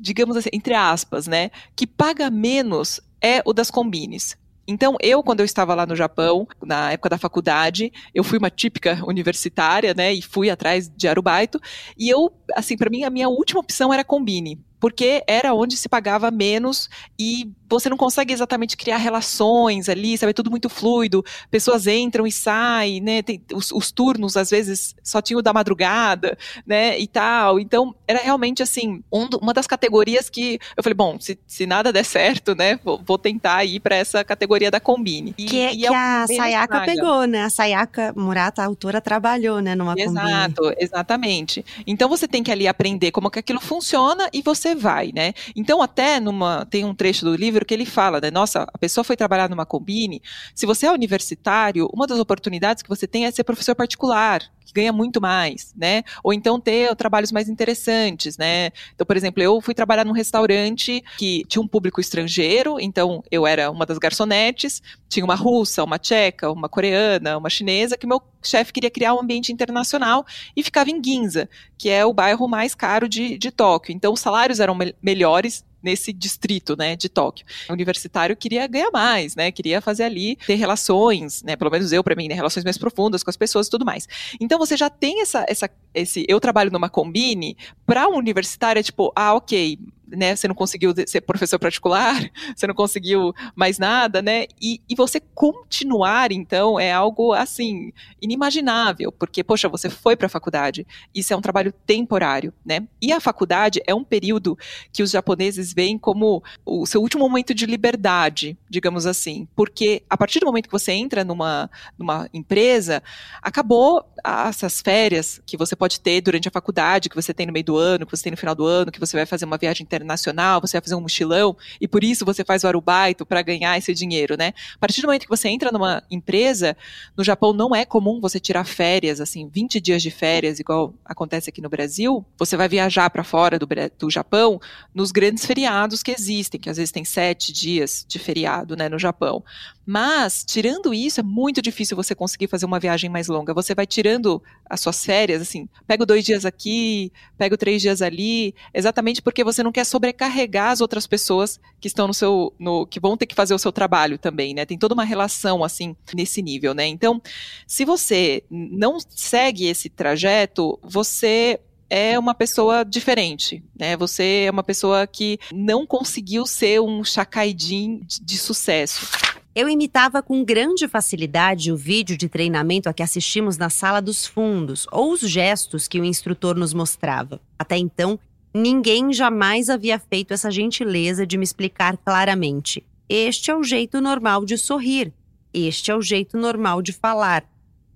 [0.00, 4.36] digamos assim, entre aspas, né, que paga menos é o das combines.
[4.68, 8.50] Então, eu, quando eu estava lá no Japão, na época da faculdade, eu fui uma
[8.50, 11.60] típica universitária, né, e fui atrás de arubaito,
[11.98, 15.88] e eu, assim, para mim, a minha última opção era combine, porque era onde se
[15.88, 20.30] pagava menos e você não consegue exatamente criar relações ali, sabe?
[20.30, 23.22] É tudo muito fluido, pessoas entram e saem, né?
[23.22, 26.98] Tem, os, os, turnos, às vezes, só tinha o da madrugada, né?
[26.98, 27.58] E tal.
[27.58, 31.90] Então, era realmente, assim, um, uma das categorias que eu falei, bom, se, se nada
[31.90, 32.78] der certo, né?
[32.84, 35.34] Vou, vou tentar ir para essa categoria da Combine.
[35.38, 37.44] E, que, é, que é a Sayaka pegou, né?
[37.44, 39.74] A Sayaka Murata, a autora, trabalhou, né?
[39.74, 40.30] Numa Exato, Combine.
[40.30, 41.64] Exato, exatamente.
[41.86, 45.32] Então, você tem que ali aprender como que aquilo funciona e você vai, né?
[45.54, 46.66] Então, até numa.
[46.66, 48.30] Tem um trecho do livro que ele fala, né?
[48.30, 50.22] Nossa, a pessoa foi trabalhar numa combine.
[50.54, 54.72] Se você é universitário, uma das oportunidades que você tem é ser professor particular, que
[54.72, 56.02] ganha muito mais, né?
[56.22, 58.70] Ou então ter trabalhos mais interessantes, né?
[58.94, 63.46] Então, por exemplo, eu fui trabalhar num restaurante que tinha um público estrangeiro, então eu
[63.46, 68.20] era uma das garçonetes, tinha uma russa, uma tcheca, uma coreana, uma chinesa, que meu
[68.42, 70.24] chefe queria criar um ambiente internacional
[70.56, 71.48] e ficava em Ginza,
[71.78, 73.94] que é o bairro mais caro de, de Tóquio.
[73.94, 77.46] Então, os salários eram me melhores nesse distrito, né, de Tóquio.
[77.68, 82.02] O universitário queria ganhar mais, né, queria fazer ali, ter relações, né, pelo menos eu
[82.02, 84.08] para mim, né, relações mais profundas com as pessoas e tudo mais.
[84.40, 88.82] Então você já tem essa, essa esse, eu trabalho numa combine, para um universitário é
[88.82, 92.14] tipo, ah, ok, né, você não conseguiu ser professor particular,
[92.54, 99.12] você não conseguiu mais nada, né, e, e você continuar, então, é algo, assim, inimaginável,
[99.12, 103.20] porque, poxa, você foi para a faculdade, isso é um trabalho temporário, né, e a
[103.20, 104.58] faculdade é um período
[104.92, 110.16] que os japoneses veem como o seu último momento de liberdade, digamos assim, porque a
[110.16, 113.02] partir do momento que você entra numa, numa empresa,
[113.42, 117.64] acabou essas férias que você pode ter durante a faculdade, que você tem no meio
[117.64, 119.86] do ano, que você tem no final do ano, que você vai fazer uma viagem
[120.04, 123.76] internacional, você vai fazer um mochilão, e por isso você faz o arubaito para ganhar
[123.76, 124.52] esse dinheiro, né?
[124.76, 126.76] A partir do momento que você entra numa empresa,
[127.16, 131.50] no Japão não é comum você tirar férias, assim, 20 dias de férias, igual acontece
[131.50, 132.24] aqui no Brasil.
[132.38, 133.66] Você vai viajar para fora do,
[133.98, 134.60] do Japão
[134.94, 138.98] nos grandes feriados que existem, que às vezes tem sete dias de feriado, né, no
[138.98, 139.42] Japão.
[139.86, 143.52] Mas, tirando isso, é muito difícil você conseguir fazer uma viagem mais longa.
[143.52, 148.54] Você vai tirando as suas férias, assim, pego dois dias aqui, pego três dias ali,
[148.72, 152.98] exatamente porque você não quer sobrecarregar as outras pessoas que estão no seu, no, que
[152.98, 154.64] vão ter que fazer o seu trabalho também, né?
[154.64, 156.86] Tem toda uma relação, assim, nesse nível, né?
[156.86, 157.20] Então,
[157.66, 163.96] se você não segue esse trajeto, você é uma pessoa diferente, né?
[163.96, 169.06] Você é uma pessoa que não conseguiu ser um chacaidin de, de sucesso.
[169.54, 174.26] Eu imitava com grande facilidade o vídeo de treinamento a que assistimos na sala dos
[174.26, 177.40] fundos ou os gestos que o instrutor nos mostrava.
[177.56, 178.18] Até então,
[178.52, 184.44] ninguém jamais havia feito essa gentileza de me explicar claramente: este é o jeito normal
[184.44, 185.12] de sorrir,
[185.52, 187.44] este é o jeito normal de falar.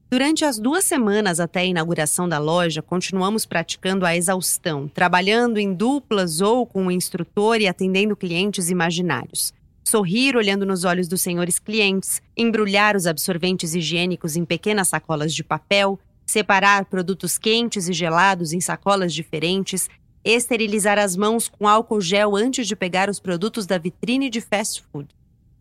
[0.08, 5.74] Durante as duas semanas até a inauguração da loja, continuamos praticando a exaustão, trabalhando em
[5.74, 9.52] duplas ou com o instrutor e atendendo clientes imaginários
[9.88, 15.42] sorrir olhando nos olhos dos senhores clientes, embrulhar os absorventes higiênicos em pequenas sacolas de
[15.42, 19.88] papel, separar produtos quentes e gelados em sacolas diferentes,
[20.22, 24.84] esterilizar as mãos com álcool gel antes de pegar os produtos da vitrine de fast
[24.92, 25.08] food.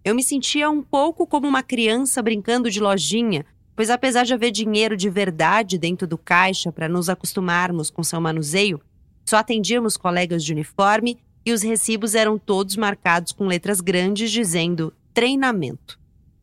[0.04, 4.52] Eu me sentia um pouco como uma criança brincando de lojinha, pois apesar de haver
[4.52, 8.82] dinheiro de verdade dentro do caixa para nos acostumarmos com seu manuseio,
[9.26, 14.94] só atendíamos colegas de uniforme e os recibos eram todos marcados com letras grandes dizendo
[15.14, 15.98] treinamento.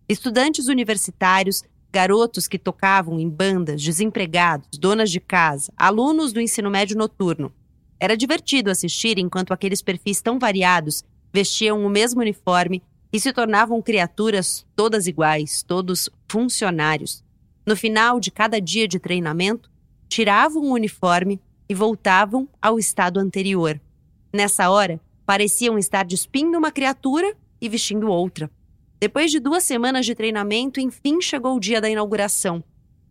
[0.08, 1.62] Estudantes universitários,
[1.92, 7.52] garotos que tocavam em bandas, desempregados, donas de casa, alunos do ensino médio noturno.
[8.00, 13.82] Era divertido assistir enquanto aqueles perfis tão variados vestiam o mesmo uniforme e se tornavam
[13.82, 17.22] criaturas todas iguais, todos funcionários.
[17.66, 19.70] No final de cada dia de treinamento,
[20.08, 21.38] tiravam o uniforme
[21.68, 23.78] e voltavam ao estado anterior,
[24.34, 28.50] Nessa hora, pareciam estar despindo uma criatura e vestindo outra.
[28.98, 32.60] Depois de duas semanas de treinamento, enfim chegou o dia da inauguração.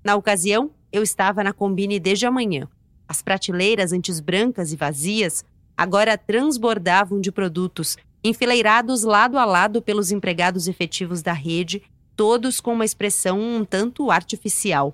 [0.04, 2.68] Na ocasião, eu estava na combine desde a manhã.
[3.08, 5.46] As prateleiras, antes brancas e vazias,
[5.78, 11.82] agora transbordavam de produtos, enfileirados lado a lado pelos empregados efetivos da rede,
[12.18, 14.94] todos com uma expressão um tanto artificial.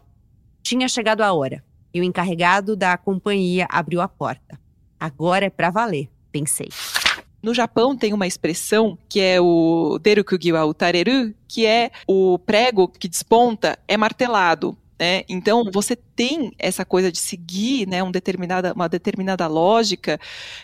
[0.61, 4.59] Tinha chegado a hora, e o encarregado da companhia abriu a porta.
[4.99, 6.69] Agora é para valer, pensei.
[7.41, 13.07] No Japão tem uma expressão que é o derukugiwa utareru, que é o prego que
[13.07, 14.77] desponta é martelado.
[14.99, 15.23] Né?
[15.29, 20.19] Então você tem essa coisa de seguir né, um determinada, uma determinada lógica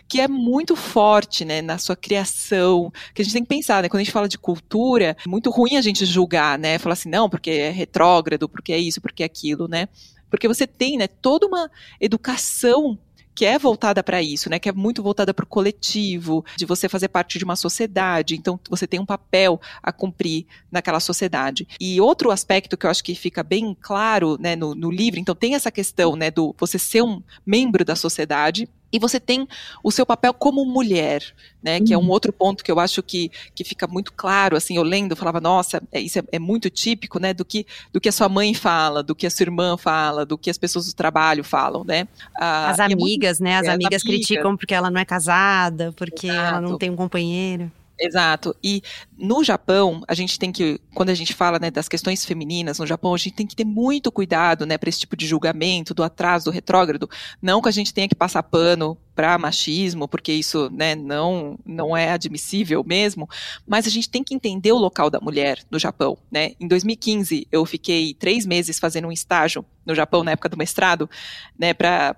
[0.09, 2.91] que é muito forte né, na sua criação.
[3.13, 5.49] Que a gente tem que pensar, né, quando a gente fala de cultura, é muito
[5.49, 6.77] ruim a gente julgar, né?
[6.77, 9.87] Falar assim, não, porque é retrógrado, porque é isso, porque é aquilo, né?
[10.29, 12.99] Porque você tem né, toda uma educação
[13.35, 14.57] que é voltada para isso, né?
[14.57, 18.35] Que é muito voltada para o coletivo, de você fazer parte de uma sociedade.
[18.35, 21.67] Então, você tem um papel a cumprir naquela sociedade.
[21.79, 25.35] E outro aspecto que eu acho que fica bem claro, né, no, no livro, então
[25.35, 29.45] tem essa questão, né, do você ser um membro da sociedade, e você tem
[29.83, 31.21] o seu papel como mulher,
[31.61, 31.81] né?
[31.81, 32.09] Que é um uhum.
[32.09, 35.41] outro ponto que eu acho que, que fica muito claro, assim, eu lendo, eu falava,
[35.41, 37.33] nossa, é, isso é, é, muito típico, né?
[37.33, 40.37] Do que, do que a sua mãe fala, do que a sua irmã fala, do
[40.37, 42.07] que as pessoas do trabalho falam, né?
[42.39, 43.57] Ah, as amigas, é muito, né?
[43.57, 46.47] As, é, amigas as amigas criticam porque ela não é casada, porque Exato.
[46.47, 47.69] ela não tem um companheiro.
[47.99, 48.55] Exato.
[48.61, 48.81] E
[49.17, 52.85] no Japão, a gente tem que, quando a gente fala né, das questões femininas no
[52.85, 56.03] Japão, a gente tem que ter muito cuidado né, para esse tipo de julgamento, do
[56.03, 57.09] atraso, do retrógrado.
[57.41, 61.95] Não que a gente tenha que passar pano para machismo, porque isso né, não, não
[61.95, 63.29] é admissível mesmo,
[63.65, 66.17] mas a gente tem que entender o local da mulher no Japão.
[66.29, 66.51] Né?
[66.59, 71.09] Em 2015, eu fiquei três meses fazendo um estágio no Japão, na época do mestrado,
[71.57, 72.15] né, para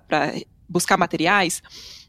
[0.68, 1.62] buscar materiais.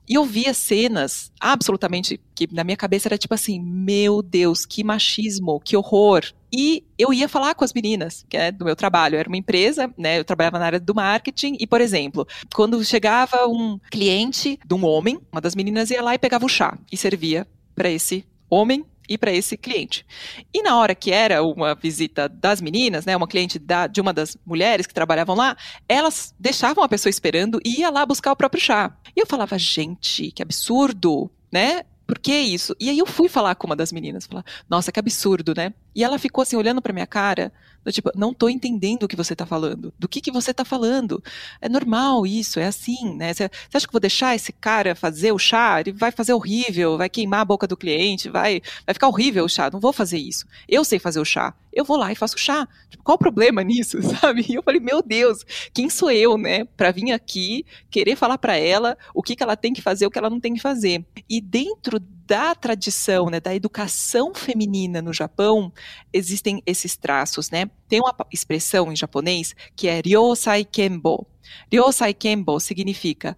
[0.09, 4.83] E eu via cenas absolutamente que na minha cabeça era tipo assim, meu Deus, que
[4.83, 6.23] machismo, que horror.
[6.51, 9.93] E eu ia falar com as meninas, que é do meu trabalho, era uma empresa,
[9.95, 10.17] né?
[10.17, 14.83] Eu trabalhava na área do marketing e, por exemplo, quando chegava um cliente de um
[14.83, 18.83] homem, uma das meninas ia lá e pegava o chá e servia para esse homem
[19.09, 20.05] e para esse cliente.
[20.53, 24.13] E na hora que era uma visita das meninas, né, uma cliente da, de uma
[24.13, 28.35] das mulheres que trabalhavam lá, elas deixavam a pessoa esperando e ia lá buscar o
[28.35, 28.95] próprio chá.
[29.15, 31.83] E eu falava, gente, que absurdo, né?
[32.05, 32.75] Por que isso?
[32.79, 35.73] E aí eu fui falar com uma das meninas, falar, nossa, que absurdo, né?
[35.95, 37.51] E ela ficou assim, olhando para minha cara,
[37.83, 39.93] do tipo, não tô entendendo o que você tá falando.
[39.97, 41.23] Do que que você tá falando?
[41.61, 43.33] É normal isso, é assim, né?
[43.33, 45.79] Você acha que eu vou deixar esse cara fazer o chá?
[45.79, 49.49] Ele vai fazer horrível, vai queimar a boca do cliente, vai, vai ficar horrível o
[49.49, 49.69] chá.
[49.71, 50.45] Não vou fazer isso.
[50.67, 51.53] Eu sei fazer o chá.
[51.71, 52.67] Eu vou lá e faço o chá.
[52.89, 54.45] Tipo, qual o problema nisso, sabe?
[54.47, 56.65] E eu falei, meu Deus, quem sou eu, né?
[56.65, 60.11] Pra vir aqui, querer falar para ela o que que ela tem que fazer, o
[60.11, 61.05] que ela não tem que fazer.
[61.29, 61.99] E dentro
[62.29, 65.73] da tradição, né, da educação feminina no Japão,
[66.13, 67.65] existem esses traços, né?
[67.87, 71.25] Tem uma expressão em japonês que é Ryosai Kenbo.
[71.71, 73.35] Ryosai Kenbo significa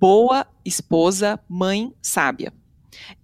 [0.00, 2.54] boa esposa, mãe sábia.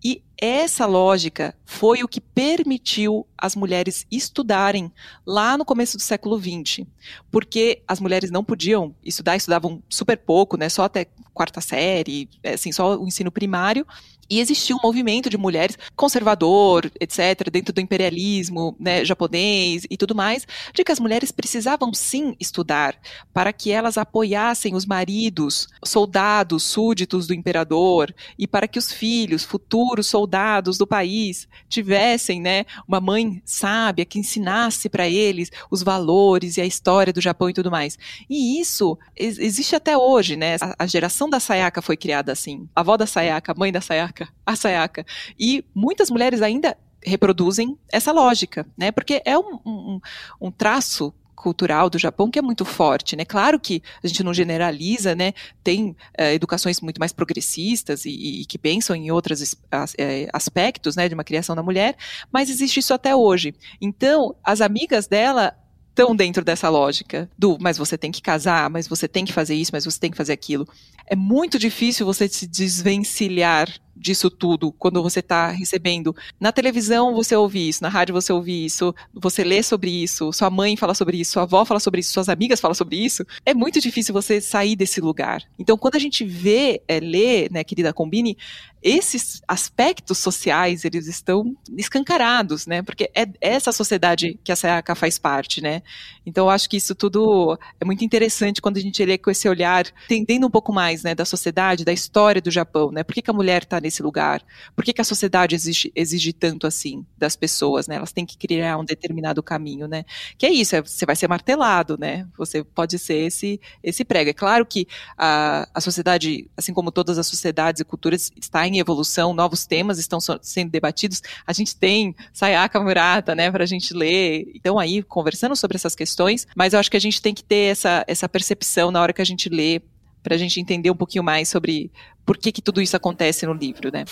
[0.05, 4.93] E essa lógica foi o que permitiu as mulheres estudarem
[5.27, 6.87] lá no começo do século XX,
[7.31, 12.73] porque as mulheres não podiam estudar, estudavam super pouco, né, só até quarta série, assim,
[12.73, 13.87] só o ensino primário,
[14.31, 20.15] e existia um movimento de mulheres conservador, etc., dentro do imperialismo né, japonês e tudo
[20.15, 22.95] mais, de que as mulheres precisavam sim estudar
[23.33, 29.45] para que elas apoiassem os maridos, soldados, súditos do imperador, e para que os filhos,
[29.45, 36.57] futuros soldados do país, tivessem né, uma mãe sábia que ensinasse para eles os valores
[36.57, 37.99] e a história do Japão e tudo mais.
[38.29, 40.57] E isso existe até hoje, né?
[40.61, 42.69] A, a geração da Sayaka foi criada assim.
[42.75, 45.07] A avó da Sayaka, a mãe da Sayaka, a Sayaka.
[45.39, 48.91] E muitas mulheres ainda reproduzem essa lógica, né?
[48.91, 50.01] Porque é um, um,
[50.41, 53.25] um traço cultural do Japão que é muito forte, né?
[53.25, 55.33] Claro que a gente não generaliza, né?
[55.63, 60.97] Tem é, educações muito mais progressistas e, e que pensam em outros as, é, aspectos,
[60.97, 61.97] né, de uma criação da mulher,
[62.33, 63.55] mas existe isso até hoje.
[63.81, 65.55] Então, as amigas dela
[65.91, 69.55] estão dentro dessa lógica do, mas você tem que casar, mas você tem que fazer
[69.55, 70.67] isso, mas você tem que fazer aquilo.
[71.07, 76.15] É muito difícil você se desvencilhar disso tudo quando você está recebendo.
[76.41, 80.51] Na televisão você ouve isso, na rádio você ouve isso, você lê sobre isso, sua
[80.51, 83.25] mãe fala sobre isso, sua avó fala sobre isso, suas amigas falam sobre isso.
[83.45, 85.43] É muito difícil você sair desse lugar.
[85.59, 88.37] Então, quando a gente vê, é, lê, né, querida Combine,
[88.83, 92.83] esses aspectos sociais, eles estão escancarados, né?
[92.83, 95.83] Porque é essa sociedade que a SEACA faz parte, né?
[96.25, 99.49] Então, eu acho que isso tudo é muito interessante quando a gente lê com esse
[99.49, 103.03] olhar, entendendo um pouco mais né, da sociedade, da história do Japão, né?
[103.03, 104.43] Por que, que a mulher está nesse lugar?
[104.77, 107.97] Por que, que a sociedade exige, exige tanto assim das pessoas, né?
[107.97, 110.05] Elas têm que criar um determinado caminho, né?
[110.37, 112.29] Que é isso, é, você vai ser martelado, né?
[112.37, 114.31] Você pode ser esse, esse prego.
[114.31, 118.79] É claro que a, a sociedade, assim como todas as sociedades e culturas, está em
[118.79, 121.23] evolução, novos temas estão sendo debatidos.
[121.47, 124.51] A gente tem Sayaka Murata, né, para a gente ler.
[124.55, 127.73] Então aí conversando sobre essas questões, mas eu acho que a gente tem que ter
[127.73, 129.83] essa, essa percepção na hora que a gente lê
[130.23, 131.91] para a gente entender um pouquinho mais sobre
[132.27, 134.05] por que, que tudo isso acontece no livro, né?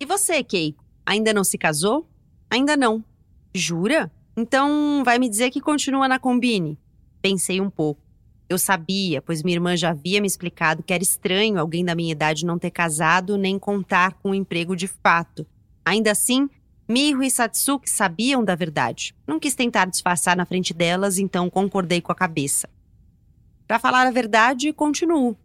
[0.00, 0.74] E você, Kay?
[1.06, 2.08] Ainda não se casou?
[2.50, 3.04] Ainda não.
[3.54, 4.10] Jura?
[4.36, 6.78] Então vai me dizer que continua na Combine?
[7.20, 8.00] Pensei um pouco.
[8.48, 12.12] Eu sabia, pois minha irmã já havia me explicado que era estranho alguém da minha
[12.12, 15.46] idade não ter casado nem contar com um emprego de fato.
[15.84, 16.48] Ainda assim,
[16.88, 19.14] Miho e Satsuki sabiam da verdade.
[19.26, 22.68] Não quis tentar disfarçar na frente delas, então concordei com a cabeça.
[23.66, 25.36] Para falar a verdade, continuo.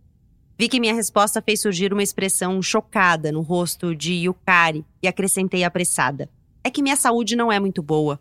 [0.60, 5.64] Vi que minha resposta fez surgir uma expressão chocada no rosto de Yukari e acrescentei
[5.64, 6.30] apressada.
[6.64, 8.20] É que minha saúde não é muito boa.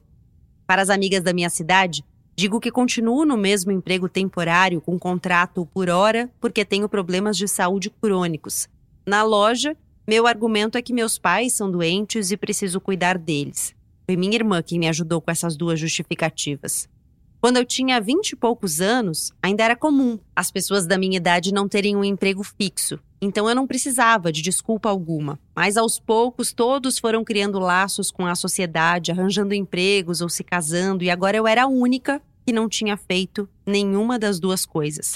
[0.67, 2.05] Para as amigas da minha cidade,
[2.37, 7.49] digo que continuo no mesmo emprego temporário com contrato por hora porque tenho problemas de
[7.49, 8.69] saúde crônicos.
[9.07, 9.77] Na loja,
[10.07, 13.75] meu argumento é que meus pais são doentes e preciso cuidar deles.
[14.05, 16.89] Foi minha irmã quem me ajudou com essas duas justificativas.
[17.41, 21.53] Quando eu tinha vinte e poucos anos, ainda era comum as pessoas da minha idade
[21.53, 22.99] não terem um emprego fixo.
[23.21, 25.39] Então eu não precisava de desculpa alguma.
[25.55, 31.03] Mas aos poucos todos foram criando laços com a sociedade, arranjando empregos ou se casando,
[31.03, 35.15] e agora eu era a única que não tinha feito nenhuma das duas coisas.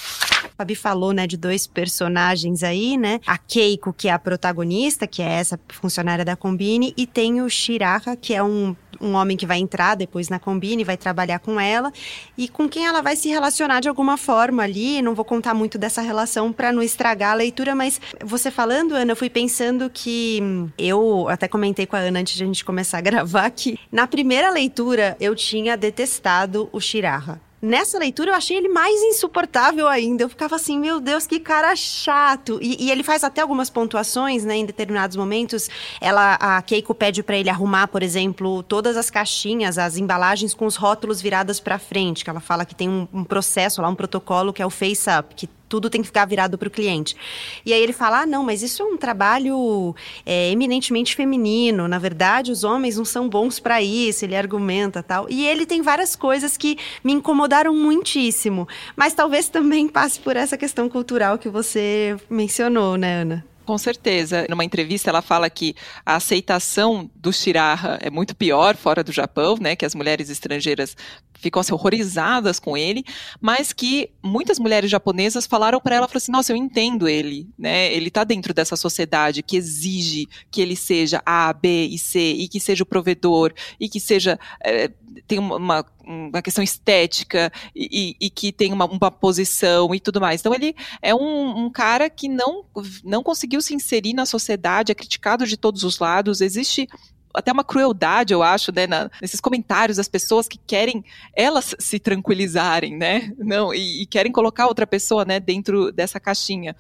[0.61, 3.18] Fabi falou, né, de dois personagens aí, né?
[3.26, 7.48] A Keiko, que é a protagonista, que é essa funcionária da Combine, e tem o
[7.48, 11.59] Shiraka, que é um, um homem que vai entrar depois na Combine, vai trabalhar com
[11.59, 11.90] ela,
[12.36, 15.01] e com quem ela vai se relacionar de alguma forma ali.
[15.01, 19.12] Não vou contar muito dessa relação para não estragar a leitura, mas você falando, Ana,
[19.12, 20.42] eu fui pensando que
[20.76, 24.07] eu até comentei com a Ana antes de a gente começar a gravar que na
[24.07, 27.40] primeira leitura eu tinha detestado o Shiraha.
[27.62, 30.24] Nessa leitura eu achei ele mais insuportável ainda.
[30.24, 32.58] Eu ficava assim, meu Deus, que cara chato.
[32.62, 35.68] E, e ele faz até algumas pontuações, né, em determinados momentos.
[36.00, 40.64] Ela, a Keiko pede para ele arrumar, por exemplo, todas as caixinhas, as embalagens com
[40.64, 42.24] os rótulos viradas para frente.
[42.24, 45.11] Que ela fala que tem um, um processo lá, um protocolo que é o face
[45.11, 47.16] up, que tudo tem que ficar virado para o cliente.
[47.64, 49.95] E aí ele fala: ah, não, mas isso é um trabalho
[50.27, 51.87] é, eminentemente feminino.
[51.87, 54.25] Na verdade, os homens não são bons para isso.
[54.25, 55.27] Ele argumenta tal.
[55.31, 58.68] E ele tem várias coisas que me incomodaram muitíssimo.
[58.97, 63.45] Mas talvez também passe por essa questão cultural que você mencionou, né, Ana?
[63.64, 64.46] Com certeza.
[64.48, 69.56] Numa entrevista, ela fala que a aceitação do Shiraha é muito pior fora do Japão,
[69.61, 69.76] né?
[69.76, 70.96] Que as mulheres estrangeiras
[71.34, 73.04] ficam assim, horrorizadas com ele,
[73.40, 77.92] mas que muitas mulheres japonesas falaram para ela, falaram assim, nossa, eu entendo ele, né?
[77.92, 82.48] Ele está dentro dessa sociedade que exige que ele seja A, B e C e
[82.48, 84.90] que seja o provedor e que seja é,
[85.26, 90.40] tem uma, uma questão estética e, e que tem uma, uma, posição e tudo mais.
[90.40, 92.64] Então ele é um, um, cara que não,
[93.04, 96.88] não conseguiu se inserir na sociedade, é criticado de todos os lados, existe
[97.32, 101.98] até uma crueldade, eu acho, né, na, nesses comentários das pessoas que querem elas se
[102.00, 106.74] tranquilizarem, né, não, e, e querem colocar outra pessoa, né, dentro dessa caixinha.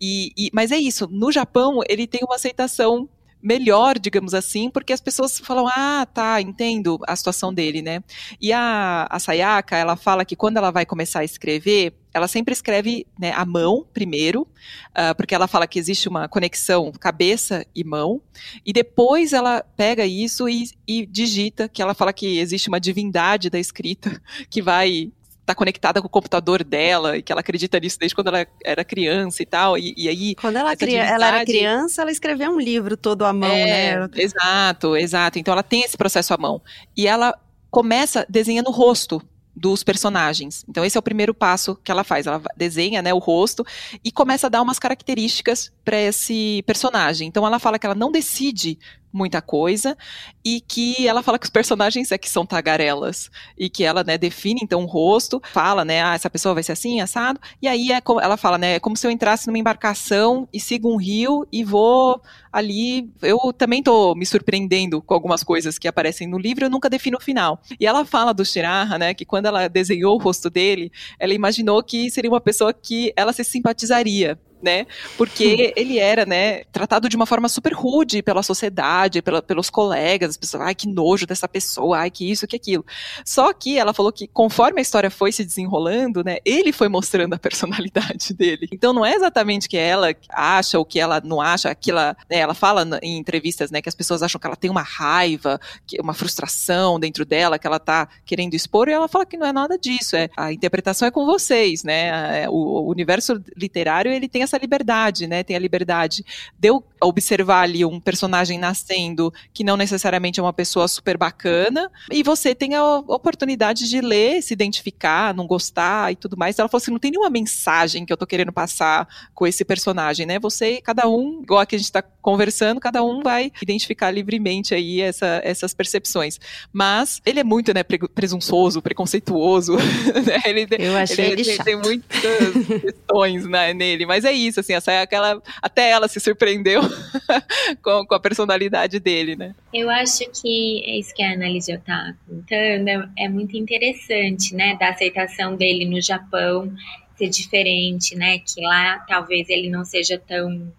[0.00, 3.08] E, mas é isso, no Japão ele tem uma aceitação
[3.44, 8.02] melhor, digamos assim, porque as pessoas falam, ah, tá, entendo a situação dele, né?
[8.40, 12.54] E a, a Sayaka, ela fala que quando ela vai começar a escrever, ela sempre
[12.54, 17.84] escreve né, à mão primeiro, uh, porque ela fala que existe uma conexão cabeça e
[17.84, 18.22] mão,
[18.64, 23.50] e depois ela pega isso e, e digita, que ela fala que existe uma divindade
[23.50, 25.12] da escrita que vai
[25.44, 28.84] tá conectada com o computador dela e que ela acredita nisso desde quando ela era
[28.84, 29.76] criança e tal.
[29.76, 30.34] E, e aí.
[30.34, 34.08] Quando ela, cria, ela era criança, ela escreveu um livro todo à mão, é, né?
[34.16, 35.38] Exato, exato.
[35.38, 36.60] Então ela tem esse processo à mão.
[36.96, 37.34] E ela
[37.70, 39.22] começa desenhando o rosto
[39.54, 40.64] dos personagens.
[40.68, 42.26] Então esse é o primeiro passo que ela faz.
[42.26, 43.64] Ela desenha, né, o rosto
[44.02, 47.28] e começa a dar umas características para esse personagem.
[47.28, 48.78] Então ela fala que ela não decide
[49.14, 49.96] muita coisa
[50.44, 54.18] e que ela fala que os personagens é que são tagarelas e que ela, né,
[54.18, 57.92] define então o rosto, fala, né, ah, essa pessoa vai ser assim, assado, e aí
[57.92, 60.96] é como, ela fala, né, é como se eu entrasse numa embarcação e sigo um
[60.96, 62.20] rio e vou
[62.52, 66.88] ali, eu também tô me surpreendendo com algumas coisas que aparecem no livro, eu nunca
[66.90, 67.60] defino o final.
[67.80, 71.82] E ela fala do Shiraha, né, que quando ela desenhou o rosto dele, ela imaginou
[71.82, 74.86] que seria uma pessoa que ela se simpatizaria né?
[75.16, 80.30] Porque ele era, né, tratado de uma forma super rude pela sociedade, pela, pelos colegas,
[80.30, 82.84] as pessoas, ai, que nojo dessa pessoa, ai, que isso, que aquilo.
[83.24, 87.34] Só que ela falou que conforme a história foi se desenrolando, né, ele foi mostrando
[87.34, 88.68] a personalidade dele.
[88.72, 92.38] Então não é exatamente que ela acha ou que ela não acha, que ela, né,
[92.38, 95.60] ela fala em entrevistas, né, que as pessoas acham que ela tem uma raiva,
[96.00, 99.52] uma frustração dentro dela, que ela tá querendo expor, e ela fala que não é
[99.52, 102.44] nada disso, é a interpretação é com vocês, né?
[102.44, 105.42] É, o, o universo literário ele tem essa liberdade, né?
[105.42, 106.24] Tem a liberdade
[106.58, 111.90] de eu observar ali um personagem nascendo que não necessariamente é uma pessoa super bacana,
[112.10, 116.58] e você tem a oportunidade de ler, se identificar, não gostar e tudo mais.
[116.58, 120.26] Ela falou assim: não tem nenhuma mensagem que eu tô querendo passar com esse personagem,
[120.26, 120.38] né?
[120.38, 125.00] Você, cada um, igual aqui a gente está conversando, cada um vai identificar livremente aí
[125.00, 126.40] essa, essas percepções.
[126.72, 129.76] Mas ele é muito, né, presunçoso, preconceituoso.
[130.24, 130.40] Né?
[130.46, 134.74] Ele, eu achei ele, ele tem, tem muitas questões né, nele, mas é isso, assim,
[134.74, 135.42] essa é aquela.
[135.62, 136.80] Até ela se surpreendeu
[137.82, 139.54] com, com, a personalidade dele, né?
[139.72, 144.76] Eu acho que é isso que a Analísia está contando, é, é muito interessante, né,
[144.76, 146.72] da aceitação dele no Japão
[147.16, 150.72] ser diferente, né, que lá talvez ele não seja tão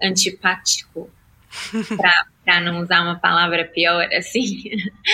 [0.00, 1.10] antipático
[2.44, 4.62] para não usar uma palavra pior assim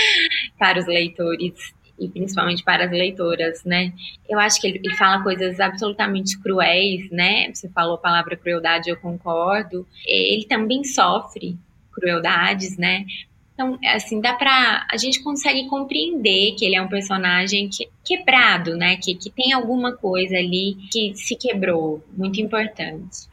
[0.59, 1.73] para os leitores
[2.05, 3.93] e principalmente para as leitoras, né?
[4.29, 7.53] Eu acho que ele, ele, fala coisas absolutamente cruéis, né?
[7.53, 9.87] Você falou a palavra crueldade, eu concordo.
[10.07, 11.57] Ele também sofre
[11.93, 13.05] crueldades, né?
[13.55, 14.87] Então, assim, dá pra.
[14.91, 18.97] A gente consegue compreender que ele é um personagem que, quebrado, né?
[18.97, 23.29] Que, que tem alguma coisa ali que se quebrou, muito importante.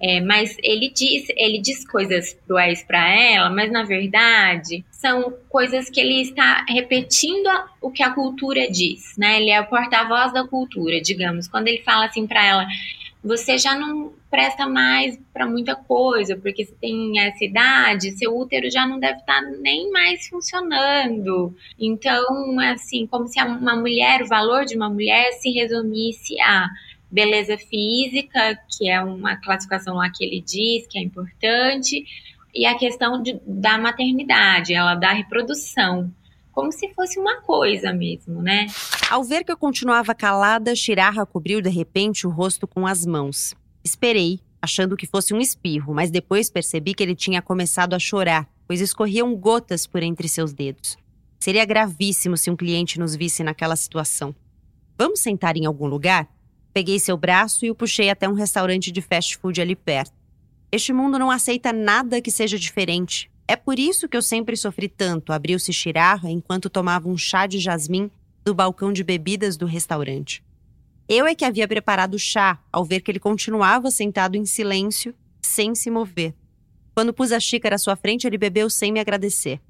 [0.00, 5.88] É, mas ele diz, ele diz coisas cruéis para ela, mas na verdade são coisas
[5.88, 9.40] que ele está repetindo a, o que a cultura diz, né?
[9.40, 11.46] Ele é o porta-voz da cultura, digamos.
[11.46, 12.66] Quando ele fala assim para ela,
[13.22, 18.70] você já não presta mais para muita coisa, porque você tem essa idade, seu útero
[18.70, 21.54] já não deve estar tá nem mais funcionando.
[21.78, 26.68] Então, assim, como se uma mulher, o valor de uma mulher se resumisse a
[27.10, 32.04] beleza física, que é uma classificação lá que ele diz que é importante,
[32.54, 36.12] e a questão de, da maternidade, ela da reprodução,
[36.52, 38.66] como se fosse uma coisa mesmo, né?
[39.10, 43.54] Ao ver que eu continuava calada, Shiraha cobriu de repente o rosto com as mãos.
[43.82, 48.48] Esperei, achando que fosse um espirro, mas depois percebi que ele tinha começado a chorar,
[48.66, 50.96] pois escorriam gotas por entre seus dedos.
[51.40, 54.34] Seria gravíssimo se um cliente nos visse naquela situação.
[54.96, 56.28] Vamos sentar em algum lugar?
[56.74, 60.12] Peguei seu braço e o puxei até um restaurante de fast food ali perto.
[60.72, 63.30] Este mundo não aceita nada que seja diferente.
[63.46, 67.60] É por isso que eu sempre sofri tanto, abriu-se Shiraha enquanto tomava um chá de
[67.60, 68.10] jasmim
[68.44, 70.42] do balcão de bebidas do restaurante.
[71.08, 75.14] Eu é que havia preparado o chá ao ver que ele continuava sentado em silêncio,
[75.42, 76.34] sem se mover.
[76.92, 79.60] Quando pus a xícara à sua frente, ele bebeu sem me agradecer.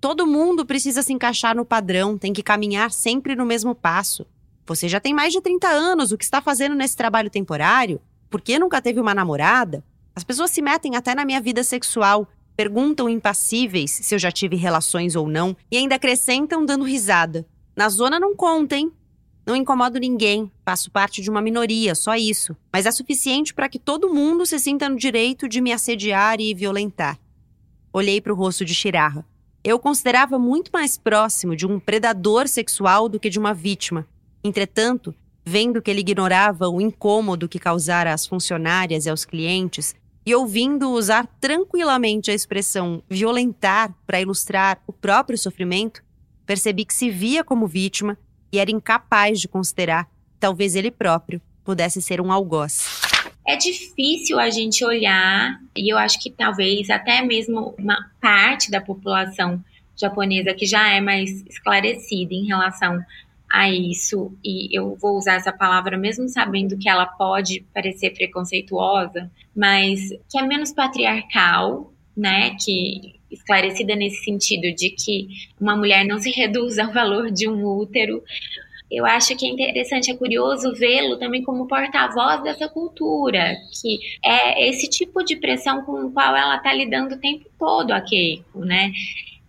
[0.00, 4.24] Todo mundo precisa se encaixar no padrão, tem que caminhar sempre no mesmo passo.
[4.66, 8.00] Você já tem mais de 30 anos, o que está fazendo nesse trabalho temporário?
[8.30, 9.84] Por que nunca teve uma namorada?
[10.14, 14.56] As pessoas se metem até na minha vida sexual, perguntam impassíveis se eu já tive
[14.56, 17.46] relações ou não e ainda acrescentam dando risada.
[17.74, 18.92] Na zona não conta, hein?
[19.44, 22.56] Não incomodo ninguém, faço parte de uma minoria, só isso.
[22.72, 26.54] Mas é suficiente para que todo mundo se sinta no direito de me assediar e
[26.54, 27.18] violentar.
[27.92, 29.24] Olhei para o rosto de Shiraha.
[29.64, 34.06] Eu considerava muito mais próximo de um predador sexual do que de uma vítima.
[34.44, 35.14] Entretanto,
[35.44, 40.90] vendo que ele ignorava o incômodo que causara às funcionárias e aos clientes, e ouvindo
[40.90, 46.02] usar tranquilamente a expressão violentar para ilustrar o próprio sofrimento,
[46.46, 48.16] percebi que se via como vítima
[48.52, 53.02] e era incapaz de considerar que talvez ele próprio pudesse ser um algoz.
[53.46, 58.80] É difícil a gente olhar, e eu acho que talvez até mesmo uma parte da
[58.80, 59.62] população
[59.96, 63.04] japonesa que já é mais esclarecida em relação
[63.52, 69.30] a isso, e eu vou usar essa palavra mesmo sabendo que ela pode parecer preconceituosa,
[69.54, 72.56] mas que é menos patriarcal, né?
[72.58, 75.28] Que esclarecida nesse sentido de que
[75.60, 78.22] uma mulher não se reduz ao valor de um útero.
[78.90, 84.66] Eu acho que é interessante, é curioso vê-lo também como porta-voz dessa cultura, que é
[84.66, 88.60] esse tipo de pressão com o qual ela está lidando o tempo todo, a Keiko,
[88.60, 88.92] né?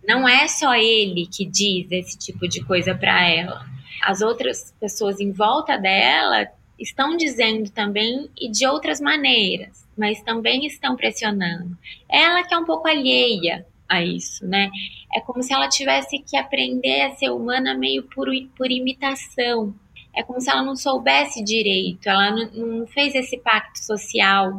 [0.06, 5.20] Não é só ele que diz esse tipo de coisa para ela as outras pessoas
[5.20, 11.76] em volta dela estão dizendo também e de outras maneiras, mas também estão pressionando.
[12.08, 14.70] Ela que é um pouco alheia a isso, né?
[15.14, 19.74] É como se ela tivesse que aprender a ser humana meio por, por imitação.
[20.16, 24.56] é como se ela não soubesse direito, ela não, fez esse pacto social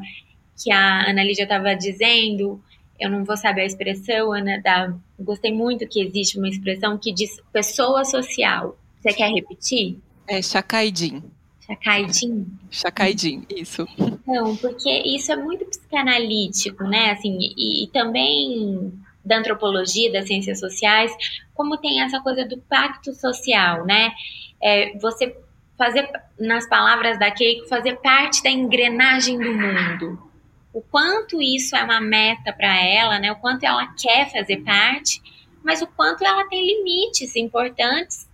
[0.61, 2.61] que a Ana Lídia estava dizendo.
[2.99, 7.13] Eu não vou saber a expressão, Ana, da, gostei muito que existe uma expressão que
[7.13, 8.77] diz pessoa social.
[9.05, 9.99] Você quer repetir?
[10.27, 11.23] É Chacaidim.
[11.61, 12.47] Chacaidim?
[12.71, 13.87] Chacaidim, isso.
[13.99, 17.11] Então, porque isso é muito psicanalítico, né?
[17.11, 18.91] Assim, e, e também
[19.23, 21.11] da antropologia, das ciências sociais,
[21.53, 24.11] como tem essa coisa do pacto social, né?
[24.59, 25.37] É, você
[25.77, 30.31] fazer, nas palavras da Keiko, fazer parte da engrenagem do mundo.
[30.73, 33.31] O quanto isso é uma meta para ela, né?
[33.31, 35.21] O quanto ela quer fazer parte,
[35.63, 38.24] mas o quanto ela tem limites importantes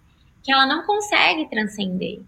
[0.43, 2.19] que ela não consegue transcender,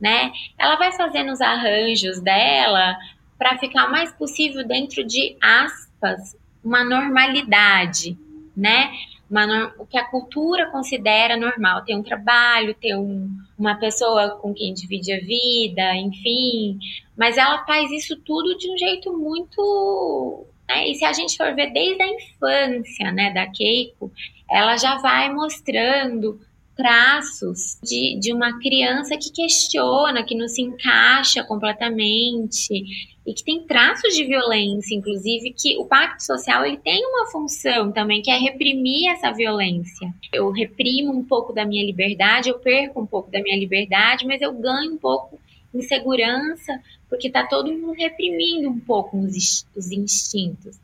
[0.00, 0.32] né?
[0.58, 2.96] Ela vai fazendo os arranjos dela
[3.38, 8.16] para ficar o mais possível dentro de aspas uma normalidade,
[8.56, 8.92] né?
[9.28, 14.52] Uma, o que a cultura considera normal, ter um trabalho, ter um, uma pessoa com
[14.52, 16.78] quem divide a vida, enfim.
[17.16, 20.44] Mas ela faz isso tudo de um jeito muito.
[20.68, 20.88] Né?
[20.88, 24.12] E se a gente for ver desde a infância né, da Keiko,
[24.50, 26.38] ela já vai mostrando
[26.76, 33.64] traços de, de uma criança que questiona, que não se encaixa completamente e que tem
[33.66, 38.38] traços de violência, inclusive que o pacto social ele tem uma função também que é
[38.38, 40.12] reprimir essa violência.
[40.32, 44.40] Eu reprimo um pouco da minha liberdade, eu perco um pouco da minha liberdade, mas
[44.40, 45.38] eu ganho um pouco
[45.74, 50.80] em segurança porque está todo mundo reprimindo um pouco os, os instintos.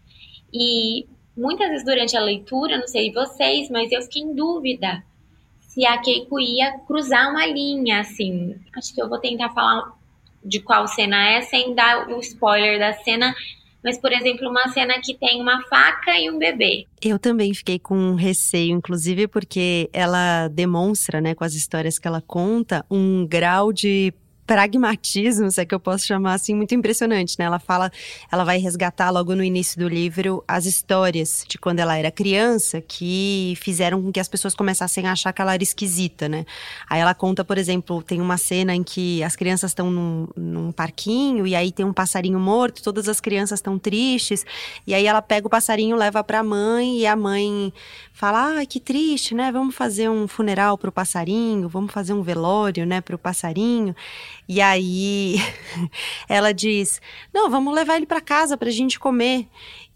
[0.53, 5.03] E muitas vezes durante a leitura, não sei vocês, mas eu fiquei em dúvida
[5.79, 8.57] se a Keiko ia cruzar uma linha, assim.
[8.77, 9.97] Acho que eu vou tentar falar
[10.45, 13.33] de qual cena é sem dar o spoiler da cena.
[13.83, 16.85] Mas, por exemplo, uma cena que tem uma faca e um bebê.
[17.01, 22.21] Eu também fiquei com receio, inclusive, porque ela demonstra, né, com as histórias que ela
[22.21, 24.13] conta, um grau de
[24.49, 27.45] pragmatismo, se é que eu posso chamar assim, muito impressionante, né?
[27.45, 27.93] Ela fala,
[28.33, 32.81] ela vai resgatar logo no início do livro as histórias de quando ela era criança
[32.81, 36.47] que fizeram com que as pessoas começassem a achar que ela era esquisita, né?
[36.89, 40.73] Aí ela conta, por exemplo, tem uma cena em que as crianças estão num, num
[40.73, 44.47] parquinho e aí tem um passarinho morto, todas as crianças estão tristes,
[44.87, 47.71] e aí ela pega o passarinho, leva para a mãe e a mãe
[48.15, 49.53] fala: "Ah, que triste, né?
[49.53, 53.95] Vamos fazer um funeral para o passarinho, vamos fazer um velório, né, para o passarinho".
[54.49, 55.37] E aí
[56.29, 57.01] ela diz:
[57.33, 59.47] "Não, vamos levar ele para casa para a gente comer".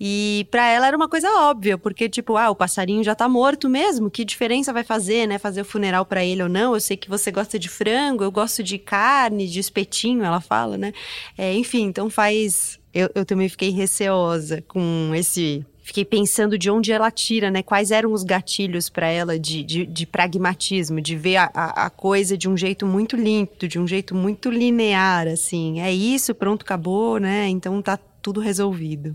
[0.05, 3.69] E para ela era uma coisa óbvia, porque tipo, ah, o passarinho já tá morto
[3.69, 6.75] mesmo, que diferença vai fazer, né, fazer o funeral para ele ou não?
[6.75, 10.77] Eu sei que você gosta de frango, eu gosto de carne, de espetinho, ela fala,
[10.77, 10.93] né?
[11.39, 16.91] É, enfim, então faz eu, eu também fiquei receosa com esse fiquei pensando de onde
[16.91, 17.63] ela tira, né?
[17.63, 22.37] Quais eram os gatilhos para ela de, de, de, pragmatismo, de ver a, a, coisa
[22.37, 25.81] de um jeito muito limpo, de um jeito muito linear, assim.
[25.81, 27.47] É isso, pronto, acabou, né?
[27.49, 29.15] Então tá tudo resolvido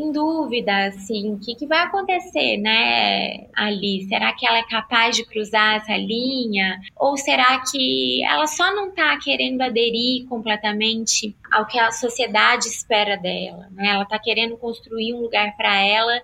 [0.00, 4.06] em dúvida, assim, o que, que vai acontecer, né, ali?
[4.08, 6.80] Será que ela é capaz de cruzar essa linha?
[6.96, 13.16] Ou será que ela só não está querendo aderir completamente ao que a sociedade espera
[13.16, 13.88] dela, né?
[13.88, 16.22] Ela está querendo construir um lugar para ela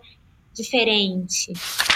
[0.52, 1.52] diferente.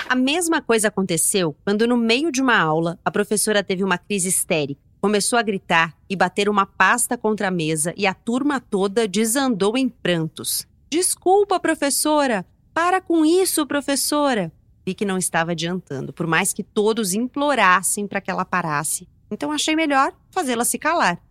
[0.08, 4.28] A mesma coisa aconteceu quando, no meio de uma aula, a professora teve uma crise
[4.28, 4.80] histérica.
[5.00, 9.76] Começou a gritar e bater uma pasta contra a mesa e a turma toda desandou
[9.76, 10.66] em prantos.
[10.90, 12.46] Desculpa, professora!
[12.72, 14.50] Para com isso, professora!
[14.86, 19.06] Vi que não estava adiantando, por mais que todos implorassem para que ela parasse.
[19.30, 21.22] Então achei melhor fazê-la se calar.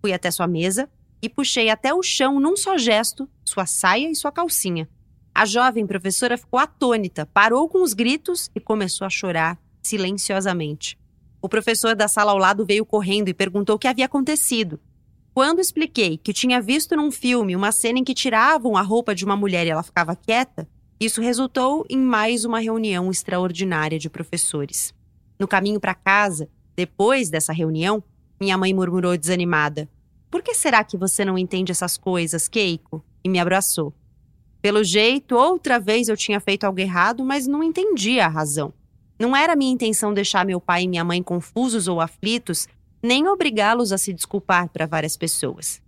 [0.00, 0.88] Fui até sua mesa
[1.20, 4.88] e puxei até o chão num só gesto sua saia e sua calcinha.
[5.34, 10.98] A jovem professora ficou atônita, parou com os gritos e começou a chorar silenciosamente.
[11.40, 14.80] O professor da sala ao lado veio correndo e perguntou o que havia acontecido.
[15.34, 19.24] Quando expliquei que tinha visto num filme uma cena em que tiravam a roupa de
[19.24, 20.68] uma mulher e ela ficava quieta,
[21.00, 24.92] isso resultou em mais uma reunião extraordinária de professores.
[25.38, 28.04] No caminho para casa, depois dessa reunião,
[28.38, 29.88] minha mãe murmurou desanimada:
[30.30, 33.02] Por que será que você não entende essas coisas, Keiko?
[33.24, 33.94] E me abraçou.
[34.60, 38.72] Pelo jeito, outra vez eu tinha feito algo errado, mas não entendia a razão.
[39.18, 42.68] Não era minha intenção deixar meu pai e minha mãe confusos ou aflitos
[43.02, 45.82] nem obrigá-los a se desculpar para várias pessoas.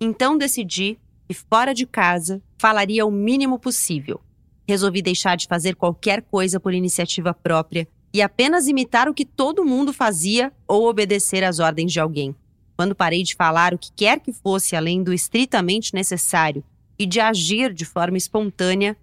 [0.00, 0.98] Então decidi
[1.28, 4.20] que fora de casa falaria o mínimo possível.
[4.68, 9.64] Resolvi deixar de fazer qualquer coisa por iniciativa própria e apenas imitar o que todo
[9.64, 12.34] mundo fazia ou obedecer às ordens de alguém.
[12.76, 16.64] Quando parei de falar o que quer que fosse além do estritamente necessário
[16.98, 18.96] e de agir de forma espontânea,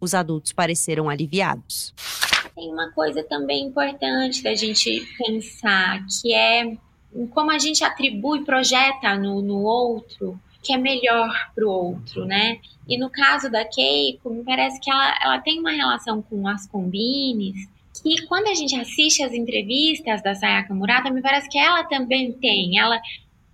[0.00, 1.94] os adultos pareceram aliviados.
[2.54, 6.76] Tem uma coisa também importante da gente pensar, que é
[7.32, 12.58] como a gente atribui, projeta no, no outro que é melhor para o outro, né?
[12.88, 16.66] E no caso da Keiko, me parece que ela, ela tem uma relação com as
[16.66, 17.68] combines
[18.02, 22.32] que quando a gente assiste as entrevistas da Sayaka Murata, me parece que ela também
[22.32, 22.78] tem.
[22.78, 23.00] Ela,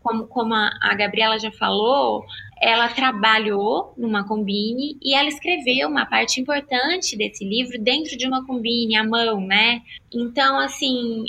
[0.03, 2.25] como, como a, a Gabriela já falou,
[2.61, 8.45] ela trabalhou numa combine e ela escreveu uma parte importante desse livro dentro de uma
[8.47, 9.83] combine à mão, né?
[10.13, 11.25] Então, assim,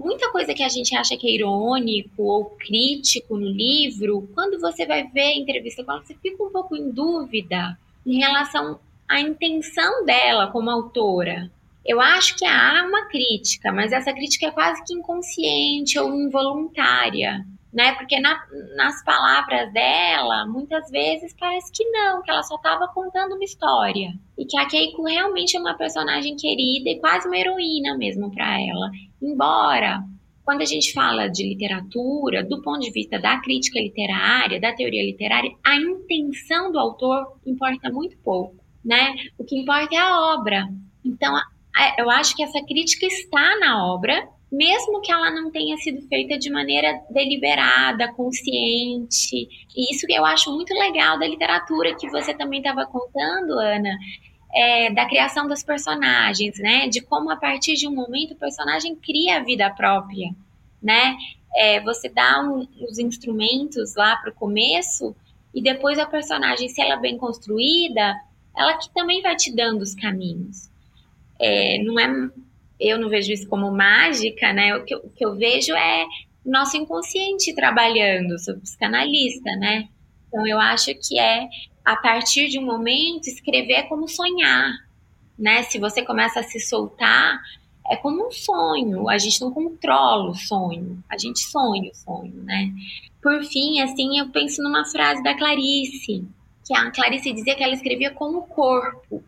[0.00, 4.86] muita coisa que a gente acha que é irônico ou crítico no livro, quando você
[4.86, 9.20] vai ver a entrevista com ela, você fica um pouco em dúvida em relação à
[9.20, 11.50] intenção dela como autora.
[11.84, 17.44] Eu acho que há uma crítica, mas essa crítica é quase que inconsciente ou involuntária
[17.72, 17.92] né?
[17.94, 18.40] Porque na,
[18.76, 24.12] nas palavras dela, muitas vezes parece que não, que ela só estava contando uma história.
[24.36, 28.60] E que a Keiko realmente é uma personagem querida e quase uma heroína mesmo para
[28.60, 28.90] ela.
[29.22, 30.02] Embora,
[30.44, 35.04] quando a gente fala de literatura, do ponto de vista da crítica literária, da teoria
[35.04, 39.14] literária, a intenção do autor importa muito pouco, né?
[39.38, 40.66] O que importa é a obra.
[41.04, 41.34] Então,
[41.96, 46.36] eu acho que essa crítica está na obra, mesmo que ela não tenha sido feita
[46.36, 49.48] de maneira deliberada, consciente.
[49.76, 53.96] E isso que eu acho muito legal da literatura que você também estava contando, Ana,
[54.52, 56.88] é, da criação dos personagens, né?
[56.88, 60.34] De como a partir de um momento o personagem cria a vida própria,
[60.82, 61.16] né?
[61.54, 65.14] É, você dá um, os instrumentos lá para o começo
[65.54, 68.16] e depois a personagem, se ela é bem construída,
[68.56, 70.68] ela que também vai te dando os caminhos.
[71.38, 72.30] É, não é
[72.80, 74.74] eu não vejo isso como mágica, né?
[74.76, 76.06] O que, o que eu vejo é
[76.44, 79.88] nosso inconsciente trabalhando, sou psicanalista, né?
[80.26, 81.48] Então eu acho que é
[81.84, 84.72] a partir de um momento escrever é como sonhar,
[85.38, 85.62] né?
[85.64, 87.40] Se você começa a se soltar,
[87.90, 89.08] é como um sonho.
[89.08, 92.72] A gente não controla o sonho, a gente sonha o sonho, né?
[93.22, 96.24] Por fim, assim, eu penso numa frase da Clarice,
[96.66, 99.22] que a Clarice dizia que ela escrevia com o corpo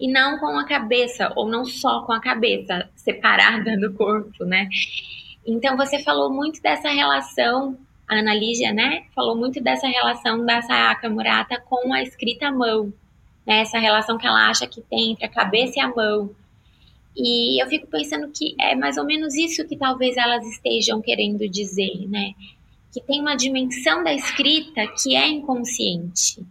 [0.00, 4.66] e não com a cabeça, ou não só com a cabeça, separada do corpo, né?
[5.46, 7.76] Então você falou muito dessa relação,
[8.08, 9.04] a Ana Lígia, né?
[9.14, 12.90] Falou muito dessa relação da Sayaka Murata com a escrita à mão,
[13.46, 13.60] né?
[13.60, 16.30] Essa relação que ela acha que tem entre a cabeça e a mão.
[17.14, 21.46] E eu fico pensando que é mais ou menos isso que talvez elas estejam querendo
[21.46, 22.32] dizer, né?
[22.90, 26.42] Que tem uma dimensão da escrita que é inconsciente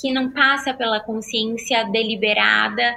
[0.00, 2.96] que não passa pela consciência deliberada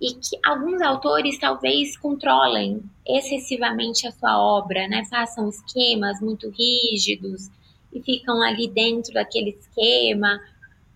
[0.00, 5.04] e que alguns autores talvez controlem excessivamente a sua obra, né?
[5.08, 7.48] Façam esquemas muito rígidos
[7.92, 10.40] e ficam ali dentro daquele esquema.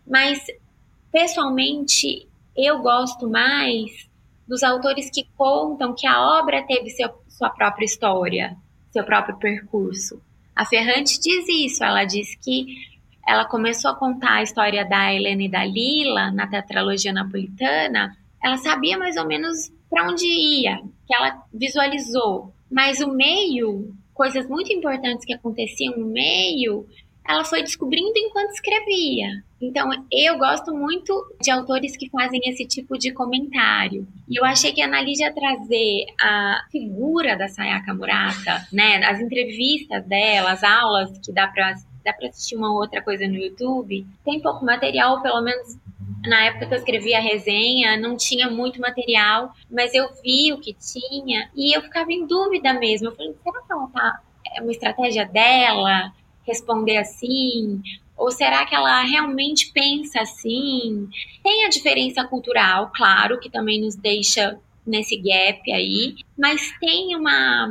[0.07, 0.45] Mas
[1.13, 2.27] pessoalmente
[2.57, 4.09] eu gosto mais
[4.47, 8.57] dos autores que contam que a obra teve seu, sua própria história,
[8.91, 10.21] seu próprio percurso.
[10.57, 12.67] A Ferrante diz isso, ela diz que
[13.29, 18.57] ela começou a contar a história da Helena e da Lila na tetralogia napolitana, ela
[18.57, 22.55] sabia mais ou menos para onde ia, que ela visualizou.
[22.71, 26.87] Mas o meio, coisas muito importantes que aconteciam no meio,
[27.29, 29.45] ela foi descobrindo enquanto escrevia.
[29.61, 34.09] Então, eu gosto muito de autores que fazem esse tipo de comentário.
[34.27, 40.07] E eu achei que a Analígia trazer a figura da Sayaka Murata, né, as entrevistas
[40.07, 41.75] dela, as aulas que dá para
[42.09, 44.07] dá para assistir uma outra coisa no YouTube.
[44.25, 45.77] Tem pouco material, pelo menos
[46.27, 50.59] na época que eu escrevi a resenha, não tinha muito material, mas eu vi o
[50.59, 53.09] que tinha e eu ficava em dúvida mesmo.
[53.09, 54.21] Eu falei, será que ela tá.
[54.57, 56.13] É uma estratégia dela
[56.47, 57.83] responder assim?
[58.17, 61.09] Ou será que ela realmente pensa assim?
[61.43, 67.69] Tem a diferença cultural, claro, que também nos deixa nesse gap aí, mas tem uma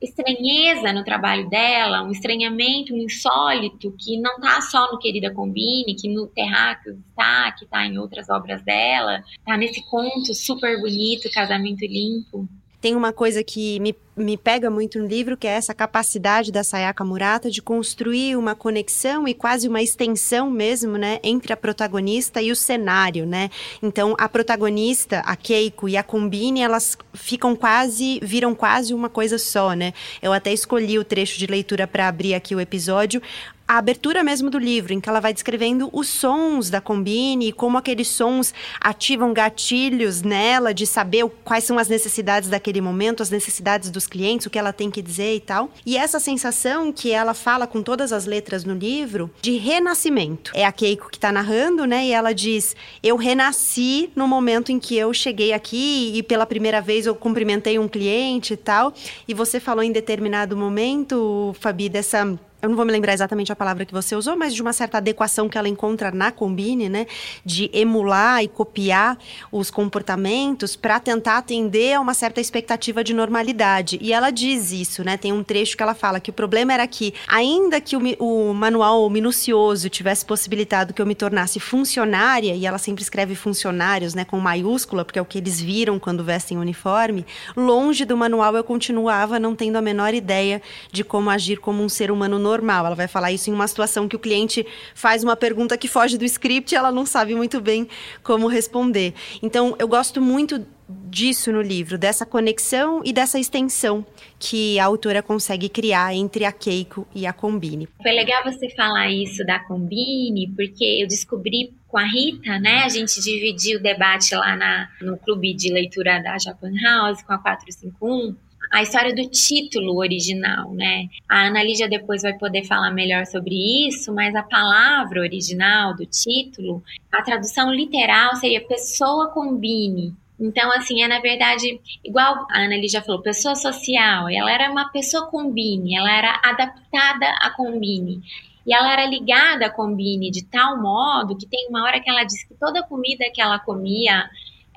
[0.00, 5.96] estranheza no trabalho dela, um estranhamento, um insólito, que não está só no Querida Combine,
[5.96, 11.30] que no Terráqueos está, que está em outras obras dela, está nesse conto super bonito,
[11.32, 12.48] Casamento Limpo.
[12.80, 16.62] Tem uma coisa que me, me pega muito no livro, que é essa capacidade da
[16.62, 22.40] Sayaka Murata de construir uma conexão e quase uma extensão mesmo, né, entre a protagonista
[22.40, 23.50] e o cenário, né?
[23.82, 29.38] Então, a protagonista, a Keiko e a Combine, elas ficam quase, viram quase uma coisa
[29.38, 29.92] só, né?
[30.22, 33.20] Eu até escolhi o trecho de leitura para abrir aqui o episódio,
[33.68, 37.52] a abertura mesmo do livro, em que ela vai descrevendo os sons da Combine e
[37.52, 43.28] como aqueles sons ativam gatilhos nela de saber quais são as necessidades daquele momento, as
[43.28, 45.70] necessidades dos clientes, o que ela tem que dizer e tal.
[45.84, 50.50] E essa sensação que ela fala com todas as letras no livro de renascimento.
[50.54, 52.06] É a Keiko que está narrando, né?
[52.06, 56.80] E ela diz: "Eu renasci no momento em que eu cheguei aqui e pela primeira
[56.80, 58.94] vez eu cumprimentei um cliente e tal".
[59.26, 63.56] E você falou em determinado momento, Fabi, dessa eu não vou me lembrar exatamente a
[63.56, 67.06] palavra que você usou, mas de uma certa adequação que ela encontra na Combine, né?
[67.44, 69.16] De emular e copiar
[69.52, 73.96] os comportamentos para tentar atender a uma certa expectativa de normalidade.
[74.02, 75.16] E ela diz isso, né?
[75.16, 78.52] Tem um trecho que ela fala que o problema era que, ainda que o, o
[78.52, 84.24] manual minucioso tivesse possibilitado que eu me tornasse funcionária, e ela sempre escreve funcionários, né?
[84.24, 87.24] Com maiúscula, porque é o que eles viram quando vestem uniforme,
[87.56, 91.88] longe do manual eu continuava não tendo a menor ideia de como agir como um
[91.88, 92.86] ser humano normal.
[92.86, 96.16] Ela vai falar isso em uma situação que o cliente faz uma pergunta que foge
[96.16, 97.86] do script e ela não sabe muito bem
[98.22, 99.12] como responder.
[99.42, 104.06] Então, eu gosto muito disso no livro, dessa conexão e dessa extensão
[104.38, 107.88] que a autora consegue criar entre a Keiko e a Combine.
[108.02, 112.84] Foi legal você falar isso da Combine, porque eu descobri com a Rita, né?
[112.84, 117.34] A gente dividiu o debate lá na, no clube de leitura da Japan House com
[117.34, 121.08] a 451 a história do título original, né?
[121.28, 126.82] A Ana depois vai poder falar melhor sobre isso, mas a palavra original do título,
[127.12, 130.14] a tradução literal seria pessoa combine.
[130.38, 134.88] Então, assim, é na verdade, igual a Ana Lídia falou, pessoa social, ela era uma
[134.90, 138.22] pessoa combine, ela era adaptada a combine.
[138.64, 142.22] E ela era ligada a combine de tal modo que tem uma hora que ela
[142.22, 144.28] diz que toda comida que ela comia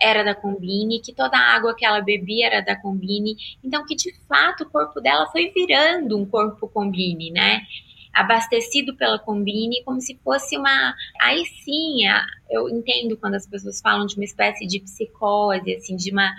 [0.02, 3.36] era da Combine, que toda a água que ela bebia era da Combine.
[3.64, 7.62] Então, que de fato o corpo dela foi virando um corpo Combine, né?
[8.14, 10.93] Abastecido pela Combine, como se fosse uma.
[11.22, 11.99] Aí sim,
[12.49, 16.34] eu entendo quando as pessoas falam de uma espécie de psicose, assim, de uma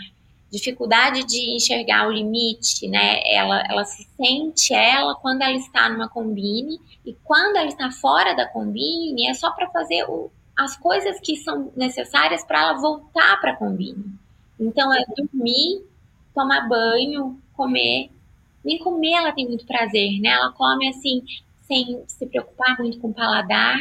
[0.53, 3.23] dificuldade de enxergar o limite, né?
[3.25, 8.35] Ela, ela se sente ela quando ela está numa combine e quando ela está fora
[8.35, 10.31] da combine é só para fazer o,
[10.63, 14.05] as coisas que são necessárias para ela voltar para a combine.
[14.59, 15.85] Então é dormir,
[16.35, 18.11] tomar banho, comer.
[18.65, 20.31] Nem comer ela tem muito prazer, né?
[20.31, 21.23] Ela come assim,
[21.63, 23.79] sem se preocupar muito com o paladar.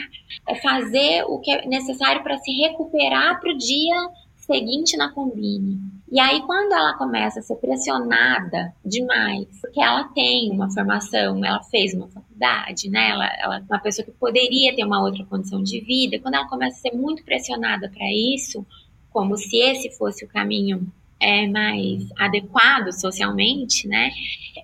[0.47, 4.09] É fazer o que é necessário para se recuperar para o dia
[4.51, 5.79] seguinte na combine.
[6.11, 11.63] E aí, quando ela começa a ser pressionada demais, porque ela tem uma formação, ela
[11.63, 13.09] fez uma faculdade, né?
[13.09, 16.19] Ela, ela é uma pessoa que poderia ter uma outra condição de vida.
[16.19, 18.65] Quando ela começa a ser muito pressionada para isso,
[19.09, 20.85] como se esse fosse o caminho
[21.17, 24.11] é, mais adequado socialmente, né?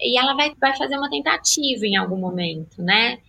[0.01, 3.19] E ela vai, vai fazer uma tentativa em algum momento, né?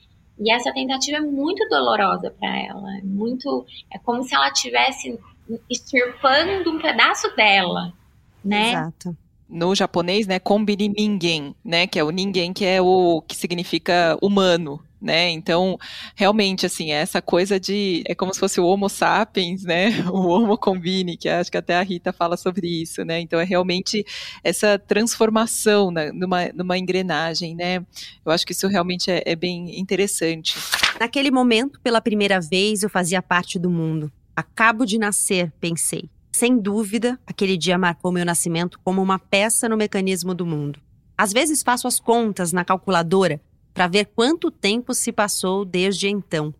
[0.40, 5.18] E essa tentativa é muito dolorosa para ela, é muito, é como se ela tivesse
[5.68, 7.92] extirpando um pedaço dela,
[8.44, 8.70] né?
[8.70, 9.16] Exato.
[9.48, 14.18] No japonês, né, kombini ningen, né, que é o ninguém que é o que significa
[14.20, 15.30] humano, né?
[15.30, 15.78] Então,
[16.14, 18.02] realmente, assim, essa coisa de.
[18.06, 19.90] É como se fosse o Homo sapiens, né?
[20.10, 23.20] O Homo combine, que acho que até a Rita fala sobre isso, né?
[23.20, 24.04] Então, é realmente
[24.42, 27.76] essa transformação né, numa, numa engrenagem, né?
[28.24, 30.56] Eu acho que isso realmente é, é bem interessante.
[30.98, 34.10] Naquele momento, pela primeira vez, eu fazia parte do mundo.
[34.38, 36.08] Acabo de nascer, pensei.
[36.30, 40.78] Sem dúvida, aquele dia marcou meu nascimento como uma peça no mecanismo do mundo.
[41.16, 43.40] Às vezes faço as contas na calculadora
[43.74, 46.54] para ver quanto tempo se passou desde então.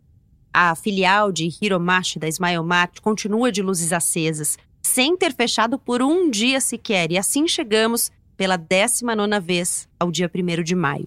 [0.53, 6.03] A filial de Hiromashi da Smile Mart continua de luzes acesas, sem ter fechado por
[6.03, 11.07] um dia sequer, e assim chegamos pela 19 vez ao dia 1 de maio.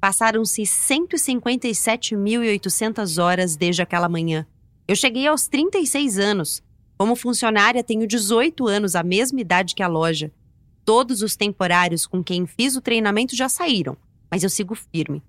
[0.00, 4.46] Passaram-se 157.800 horas desde aquela manhã,
[4.90, 6.60] eu cheguei aos 36 anos.
[6.98, 10.32] Como funcionária, tenho 18 anos, a mesma idade que a loja.
[10.84, 13.96] Todos os temporários com quem fiz o treinamento já saíram,
[14.28, 15.22] mas eu sigo firme.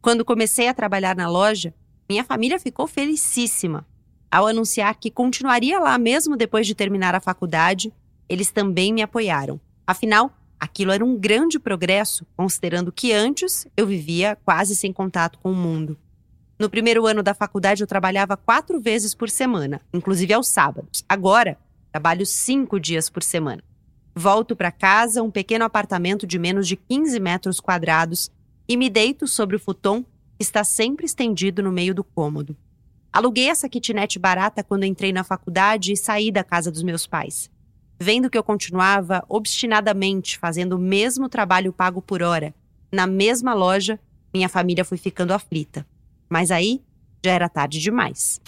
[0.00, 1.74] Quando comecei a trabalhar na loja,
[2.08, 3.84] minha família ficou felicíssima.
[4.30, 7.92] Ao anunciar que continuaria lá mesmo depois de terminar a faculdade,
[8.28, 9.60] eles também me apoiaram.
[9.84, 15.50] Afinal, aquilo era um grande progresso, considerando que antes eu vivia quase sem contato com
[15.50, 15.98] o mundo.
[16.58, 21.04] No primeiro ano da faculdade, eu trabalhava quatro vezes por semana, inclusive aos sábados.
[21.08, 21.56] Agora,
[21.92, 23.62] trabalho cinco dias por semana.
[24.12, 28.28] Volto para casa, um pequeno apartamento de menos de 15 metros quadrados,
[28.68, 32.56] e me deito sobre o futon que está sempre estendido no meio do cômodo.
[33.12, 37.48] Aluguei essa kitnet barata quando entrei na faculdade e saí da casa dos meus pais.
[38.00, 42.52] Vendo que eu continuava obstinadamente fazendo o mesmo trabalho pago por hora,
[42.90, 43.98] na mesma loja,
[44.34, 45.86] minha família foi ficando aflita.
[46.28, 46.82] Mas aí
[47.24, 48.40] já era tarde demais.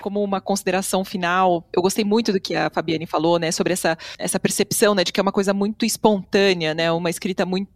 [0.00, 3.96] Como uma consideração final, eu gostei muito do que a Fabiane falou, né, sobre essa,
[4.18, 7.68] essa percepção, né, de que é uma coisa muito espontânea, né, uma escrita muito,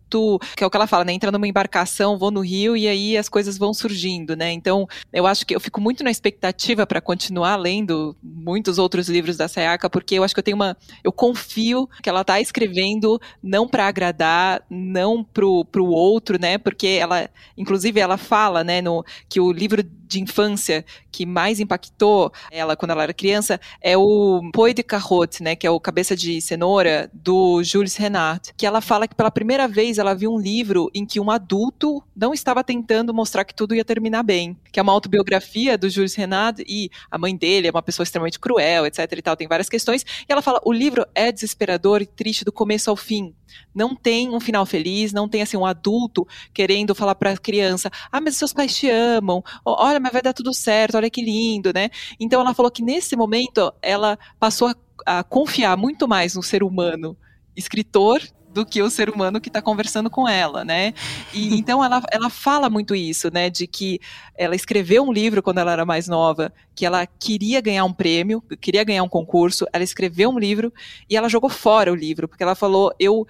[0.57, 3.17] que é o que ela fala, né, entra numa embarcação, vou no rio e aí
[3.17, 7.01] as coisas vão surgindo, né, então eu acho que eu fico muito na expectativa para
[7.01, 11.13] continuar lendo muitos outros livros da Sayaka, porque eu acho que eu tenho uma, eu
[11.13, 17.29] confio que ela está escrevendo não para agradar, não pro, pro outro, né, porque ela,
[17.57, 22.93] inclusive ela fala, né, no, que o livro de infância que mais impactou ela quando
[22.93, 27.11] ela era criança é o Poi de Carotte, né, que é o Cabeça de Cenoura
[27.13, 31.05] do Jules Renard, que ela fala que pela primeira vez ela viu um livro em
[31.05, 34.93] que um adulto não estava tentando mostrar que tudo ia terminar bem, que é uma
[34.93, 39.23] autobiografia do Jules Renard e a mãe dele é uma pessoa extremamente cruel, etc e
[39.23, 42.91] tal, tem várias questões, e ela fala, o livro é desesperador e triste do começo
[42.91, 43.35] ao fim,
[43.75, 47.91] não tem um final feliz, não tem assim um adulto querendo falar para a criança:
[48.11, 49.43] "Ah, mas seus pais te amam.
[49.65, 50.97] Olha, mas vai dar tudo certo.
[50.97, 51.91] Olha que lindo, né?".
[52.19, 56.63] Então ela falou que nesse momento ela passou a, a confiar muito mais no ser
[56.63, 57.17] humano
[57.57, 58.21] escritor
[58.59, 60.93] do que o ser humano que está conversando com ela, né?
[61.33, 63.49] E então ela, ela fala muito isso, né?
[63.49, 64.01] De que
[64.37, 68.43] ela escreveu um livro quando ela era mais nova, que ela queria ganhar um prêmio,
[68.61, 70.73] queria ganhar um concurso, ela escreveu um livro
[71.09, 73.25] e ela jogou fora o livro, porque ela falou, eu,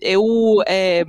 [0.00, 1.04] eu é,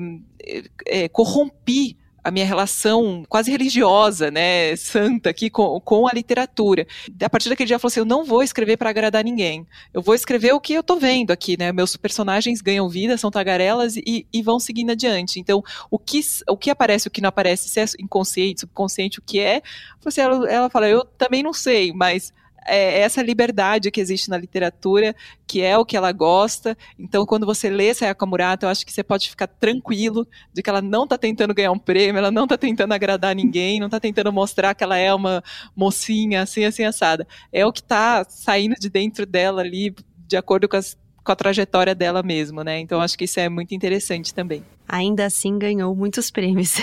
[0.86, 6.88] é, corrompi a minha relação quase religiosa, né, santa aqui com, com a literatura.
[7.22, 9.68] A partir daquele dia, ela falou assim: eu não vou escrever para agradar ninguém.
[9.94, 11.72] Eu vou escrever o que eu estou vendo aqui, né?
[11.72, 15.40] Meus personagens ganham vida, são tagarelas e, e vão seguindo adiante.
[15.40, 19.22] Então, o que, o que aparece, o que não aparece, se é inconsciente, subconsciente, o
[19.22, 19.62] que é,
[20.06, 22.34] assim, ela, ela fala: eu também não sei, mas
[22.66, 25.16] é essa liberdade que existe na literatura,
[25.48, 26.78] que é o que ela gosta.
[26.98, 30.70] Então, quando você lê Sayaka Murata, eu acho que você pode ficar tranquilo de que
[30.70, 34.00] ela não está tentando ganhar um prêmio, ela não está tentando agradar ninguém, não está
[34.00, 35.44] tentando mostrar que ela é uma
[35.76, 37.28] mocinha assim, assim, assada.
[37.52, 39.96] É o que está saindo de dentro dela ali,
[40.28, 42.80] de acordo com, as, com a trajetória dela mesmo, né?
[42.80, 46.74] Então, acho que isso é muito interessante também ainda assim ganhou muitos prêmios.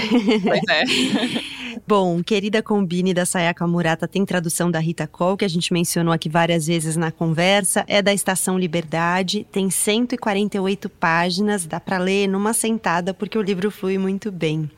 [0.43, 0.85] Pois é.
[1.87, 6.13] Bom, Querida Combine da Sayaka Murata tem tradução da Rita Cole, que a gente mencionou
[6.13, 12.29] aqui várias vezes na conversa, é da Estação Liberdade, tem 148 páginas, dá para ler
[12.29, 14.71] numa sentada porque o livro flui muito bem.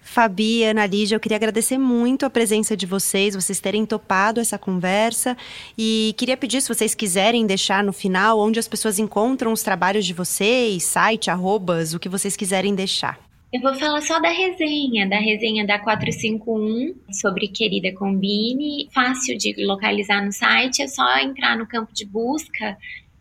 [0.00, 4.40] Fabi e Ana Lígia, eu queria agradecer muito a presença de vocês, vocês terem topado
[4.40, 5.36] essa conversa
[5.76, 10.06] e queria pedir se vocês quiserem deixar no final onde as pessoas encontram os trabalhos
[10.06, 13.18] de vocês, site, arrobas, o que vocês quiserem deixar.
[13.52, 18.88] Eu vou falar só da resenha, da resenha da 451 sobre Querida Combine.
[18.92, 22.76] Fácil de localizar no site, é só entrar no campo de busca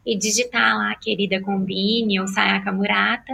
[0.06, 3.34] e digitar lá Querida Combine ou Sayaka Murata.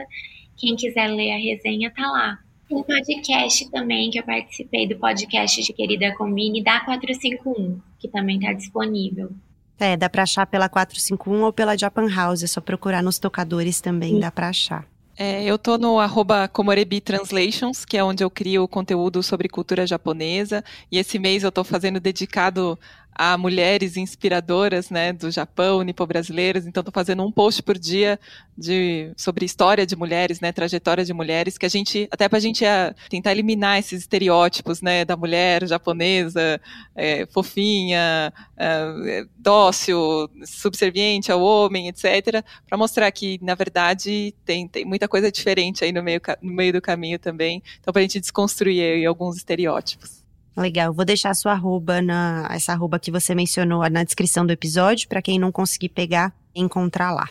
[0.57, 2.39] Quem quiser ler a resenha tá lá.
[2.67, 8.37] Tem podcast também, que eu participei do podcast de Querida Combine da 451, que também
[8.37, 9.31] está disponível.
[9.79, 13.79] É, dá para achar pela 451 ou pela Japan House, é só procurar nos tocadores
[13.79, 14.19] também, Sim.
[14.19, 14.85] dá para achar.
[15.21, 19.85] É, eu estou no arroba Komorebi Translations, que é onde eu crio conteúdo sobre cultura
[19.85, 20.63] japonesa.
[20.89, 22.79] E esse mês eu estou fazendo dedicado
[23.21, 26.65] a mulheres inspiradoras, né, do Japão, nipo-brasileiras.
[26.65, 28.17] Então, estou fazendo um post por dia
[28.57, 32.39] de, sobre história de mulheres, né, trajetória de mulheres, que a gente, até para a
[32.39, 36.61] gente a, tentar eliminar esses estereótipos, né, da mulher japonesa,
[36.95, 44.85] é, fofinha, é, dócil, subserviente ao homem, etc., para mostrar que, na verdade, tem, tem
[44.85, 47.61] muita coisa diferente aí no meio, no meio do caminho também.
[47.81, 50.18] Então, para a gente desconstruir alguns estereótipos.
[50.59, 55.07] Legal, vou deixar sua arroba, na, essa arroba que você mencionou na descrição do episódio,
[55.07, 57.29] para quem não conseguir pegar, encontrar lá.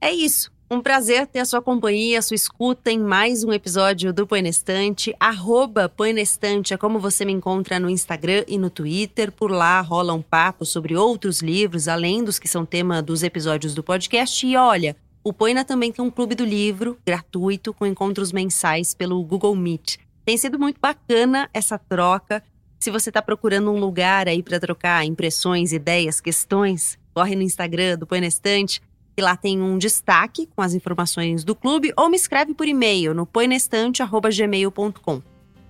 [0.00, 0.52] É isso.
[0.68, 4.48] Um prazer ter a sua companhia, a sua escuta em mais um episódio do Põe
[4.48, 5.14] Estante.
[5.18, 9.30] Arroba Põe Estante é como você me encontra no Instagram e no Twitter.
[9.30, 13.76] Por lá rola um papo sobre outros livros, além dos que são tema dos episódios
[13.76, 14.44] do podcast.
[14.44, 19.22] E olha, o Poina também tem um clube do livro gratuito com encontros mensais pelo
[19.22, 19.98] Google Meet.
[20.24, 22.42] Tem sido muito bacana essa troca.
[22.86, 27.98] Se você está procurando um lugar aí para trocar impressões, ideias, questões, corre no Instagram
[27.98, 28.80] do Põe na Estante,
[29.16, 33.12] e lá tem um destaque com as informações do clube, ou me escreve por e-mail
[33.12, 35.20] no poinestante.gmail.com.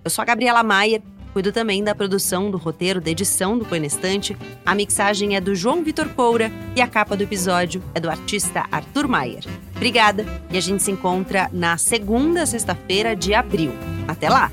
[0.03, 1.01] Eu sou a Gabriela Maier,
[1.33, 4.37] cuido também da produção do roteiro, da edição do Põe na Estante.
[4.63, 8.63] A mixagem é do João Vitor Coura e a capa do episódio é do artista
[8.71, 9.43] Arthur Maier.
[9.75, 13.71] Obrigada e a gente se encontra na segunda sexta-feira de abril.
[14.07, 14.51] Até lá!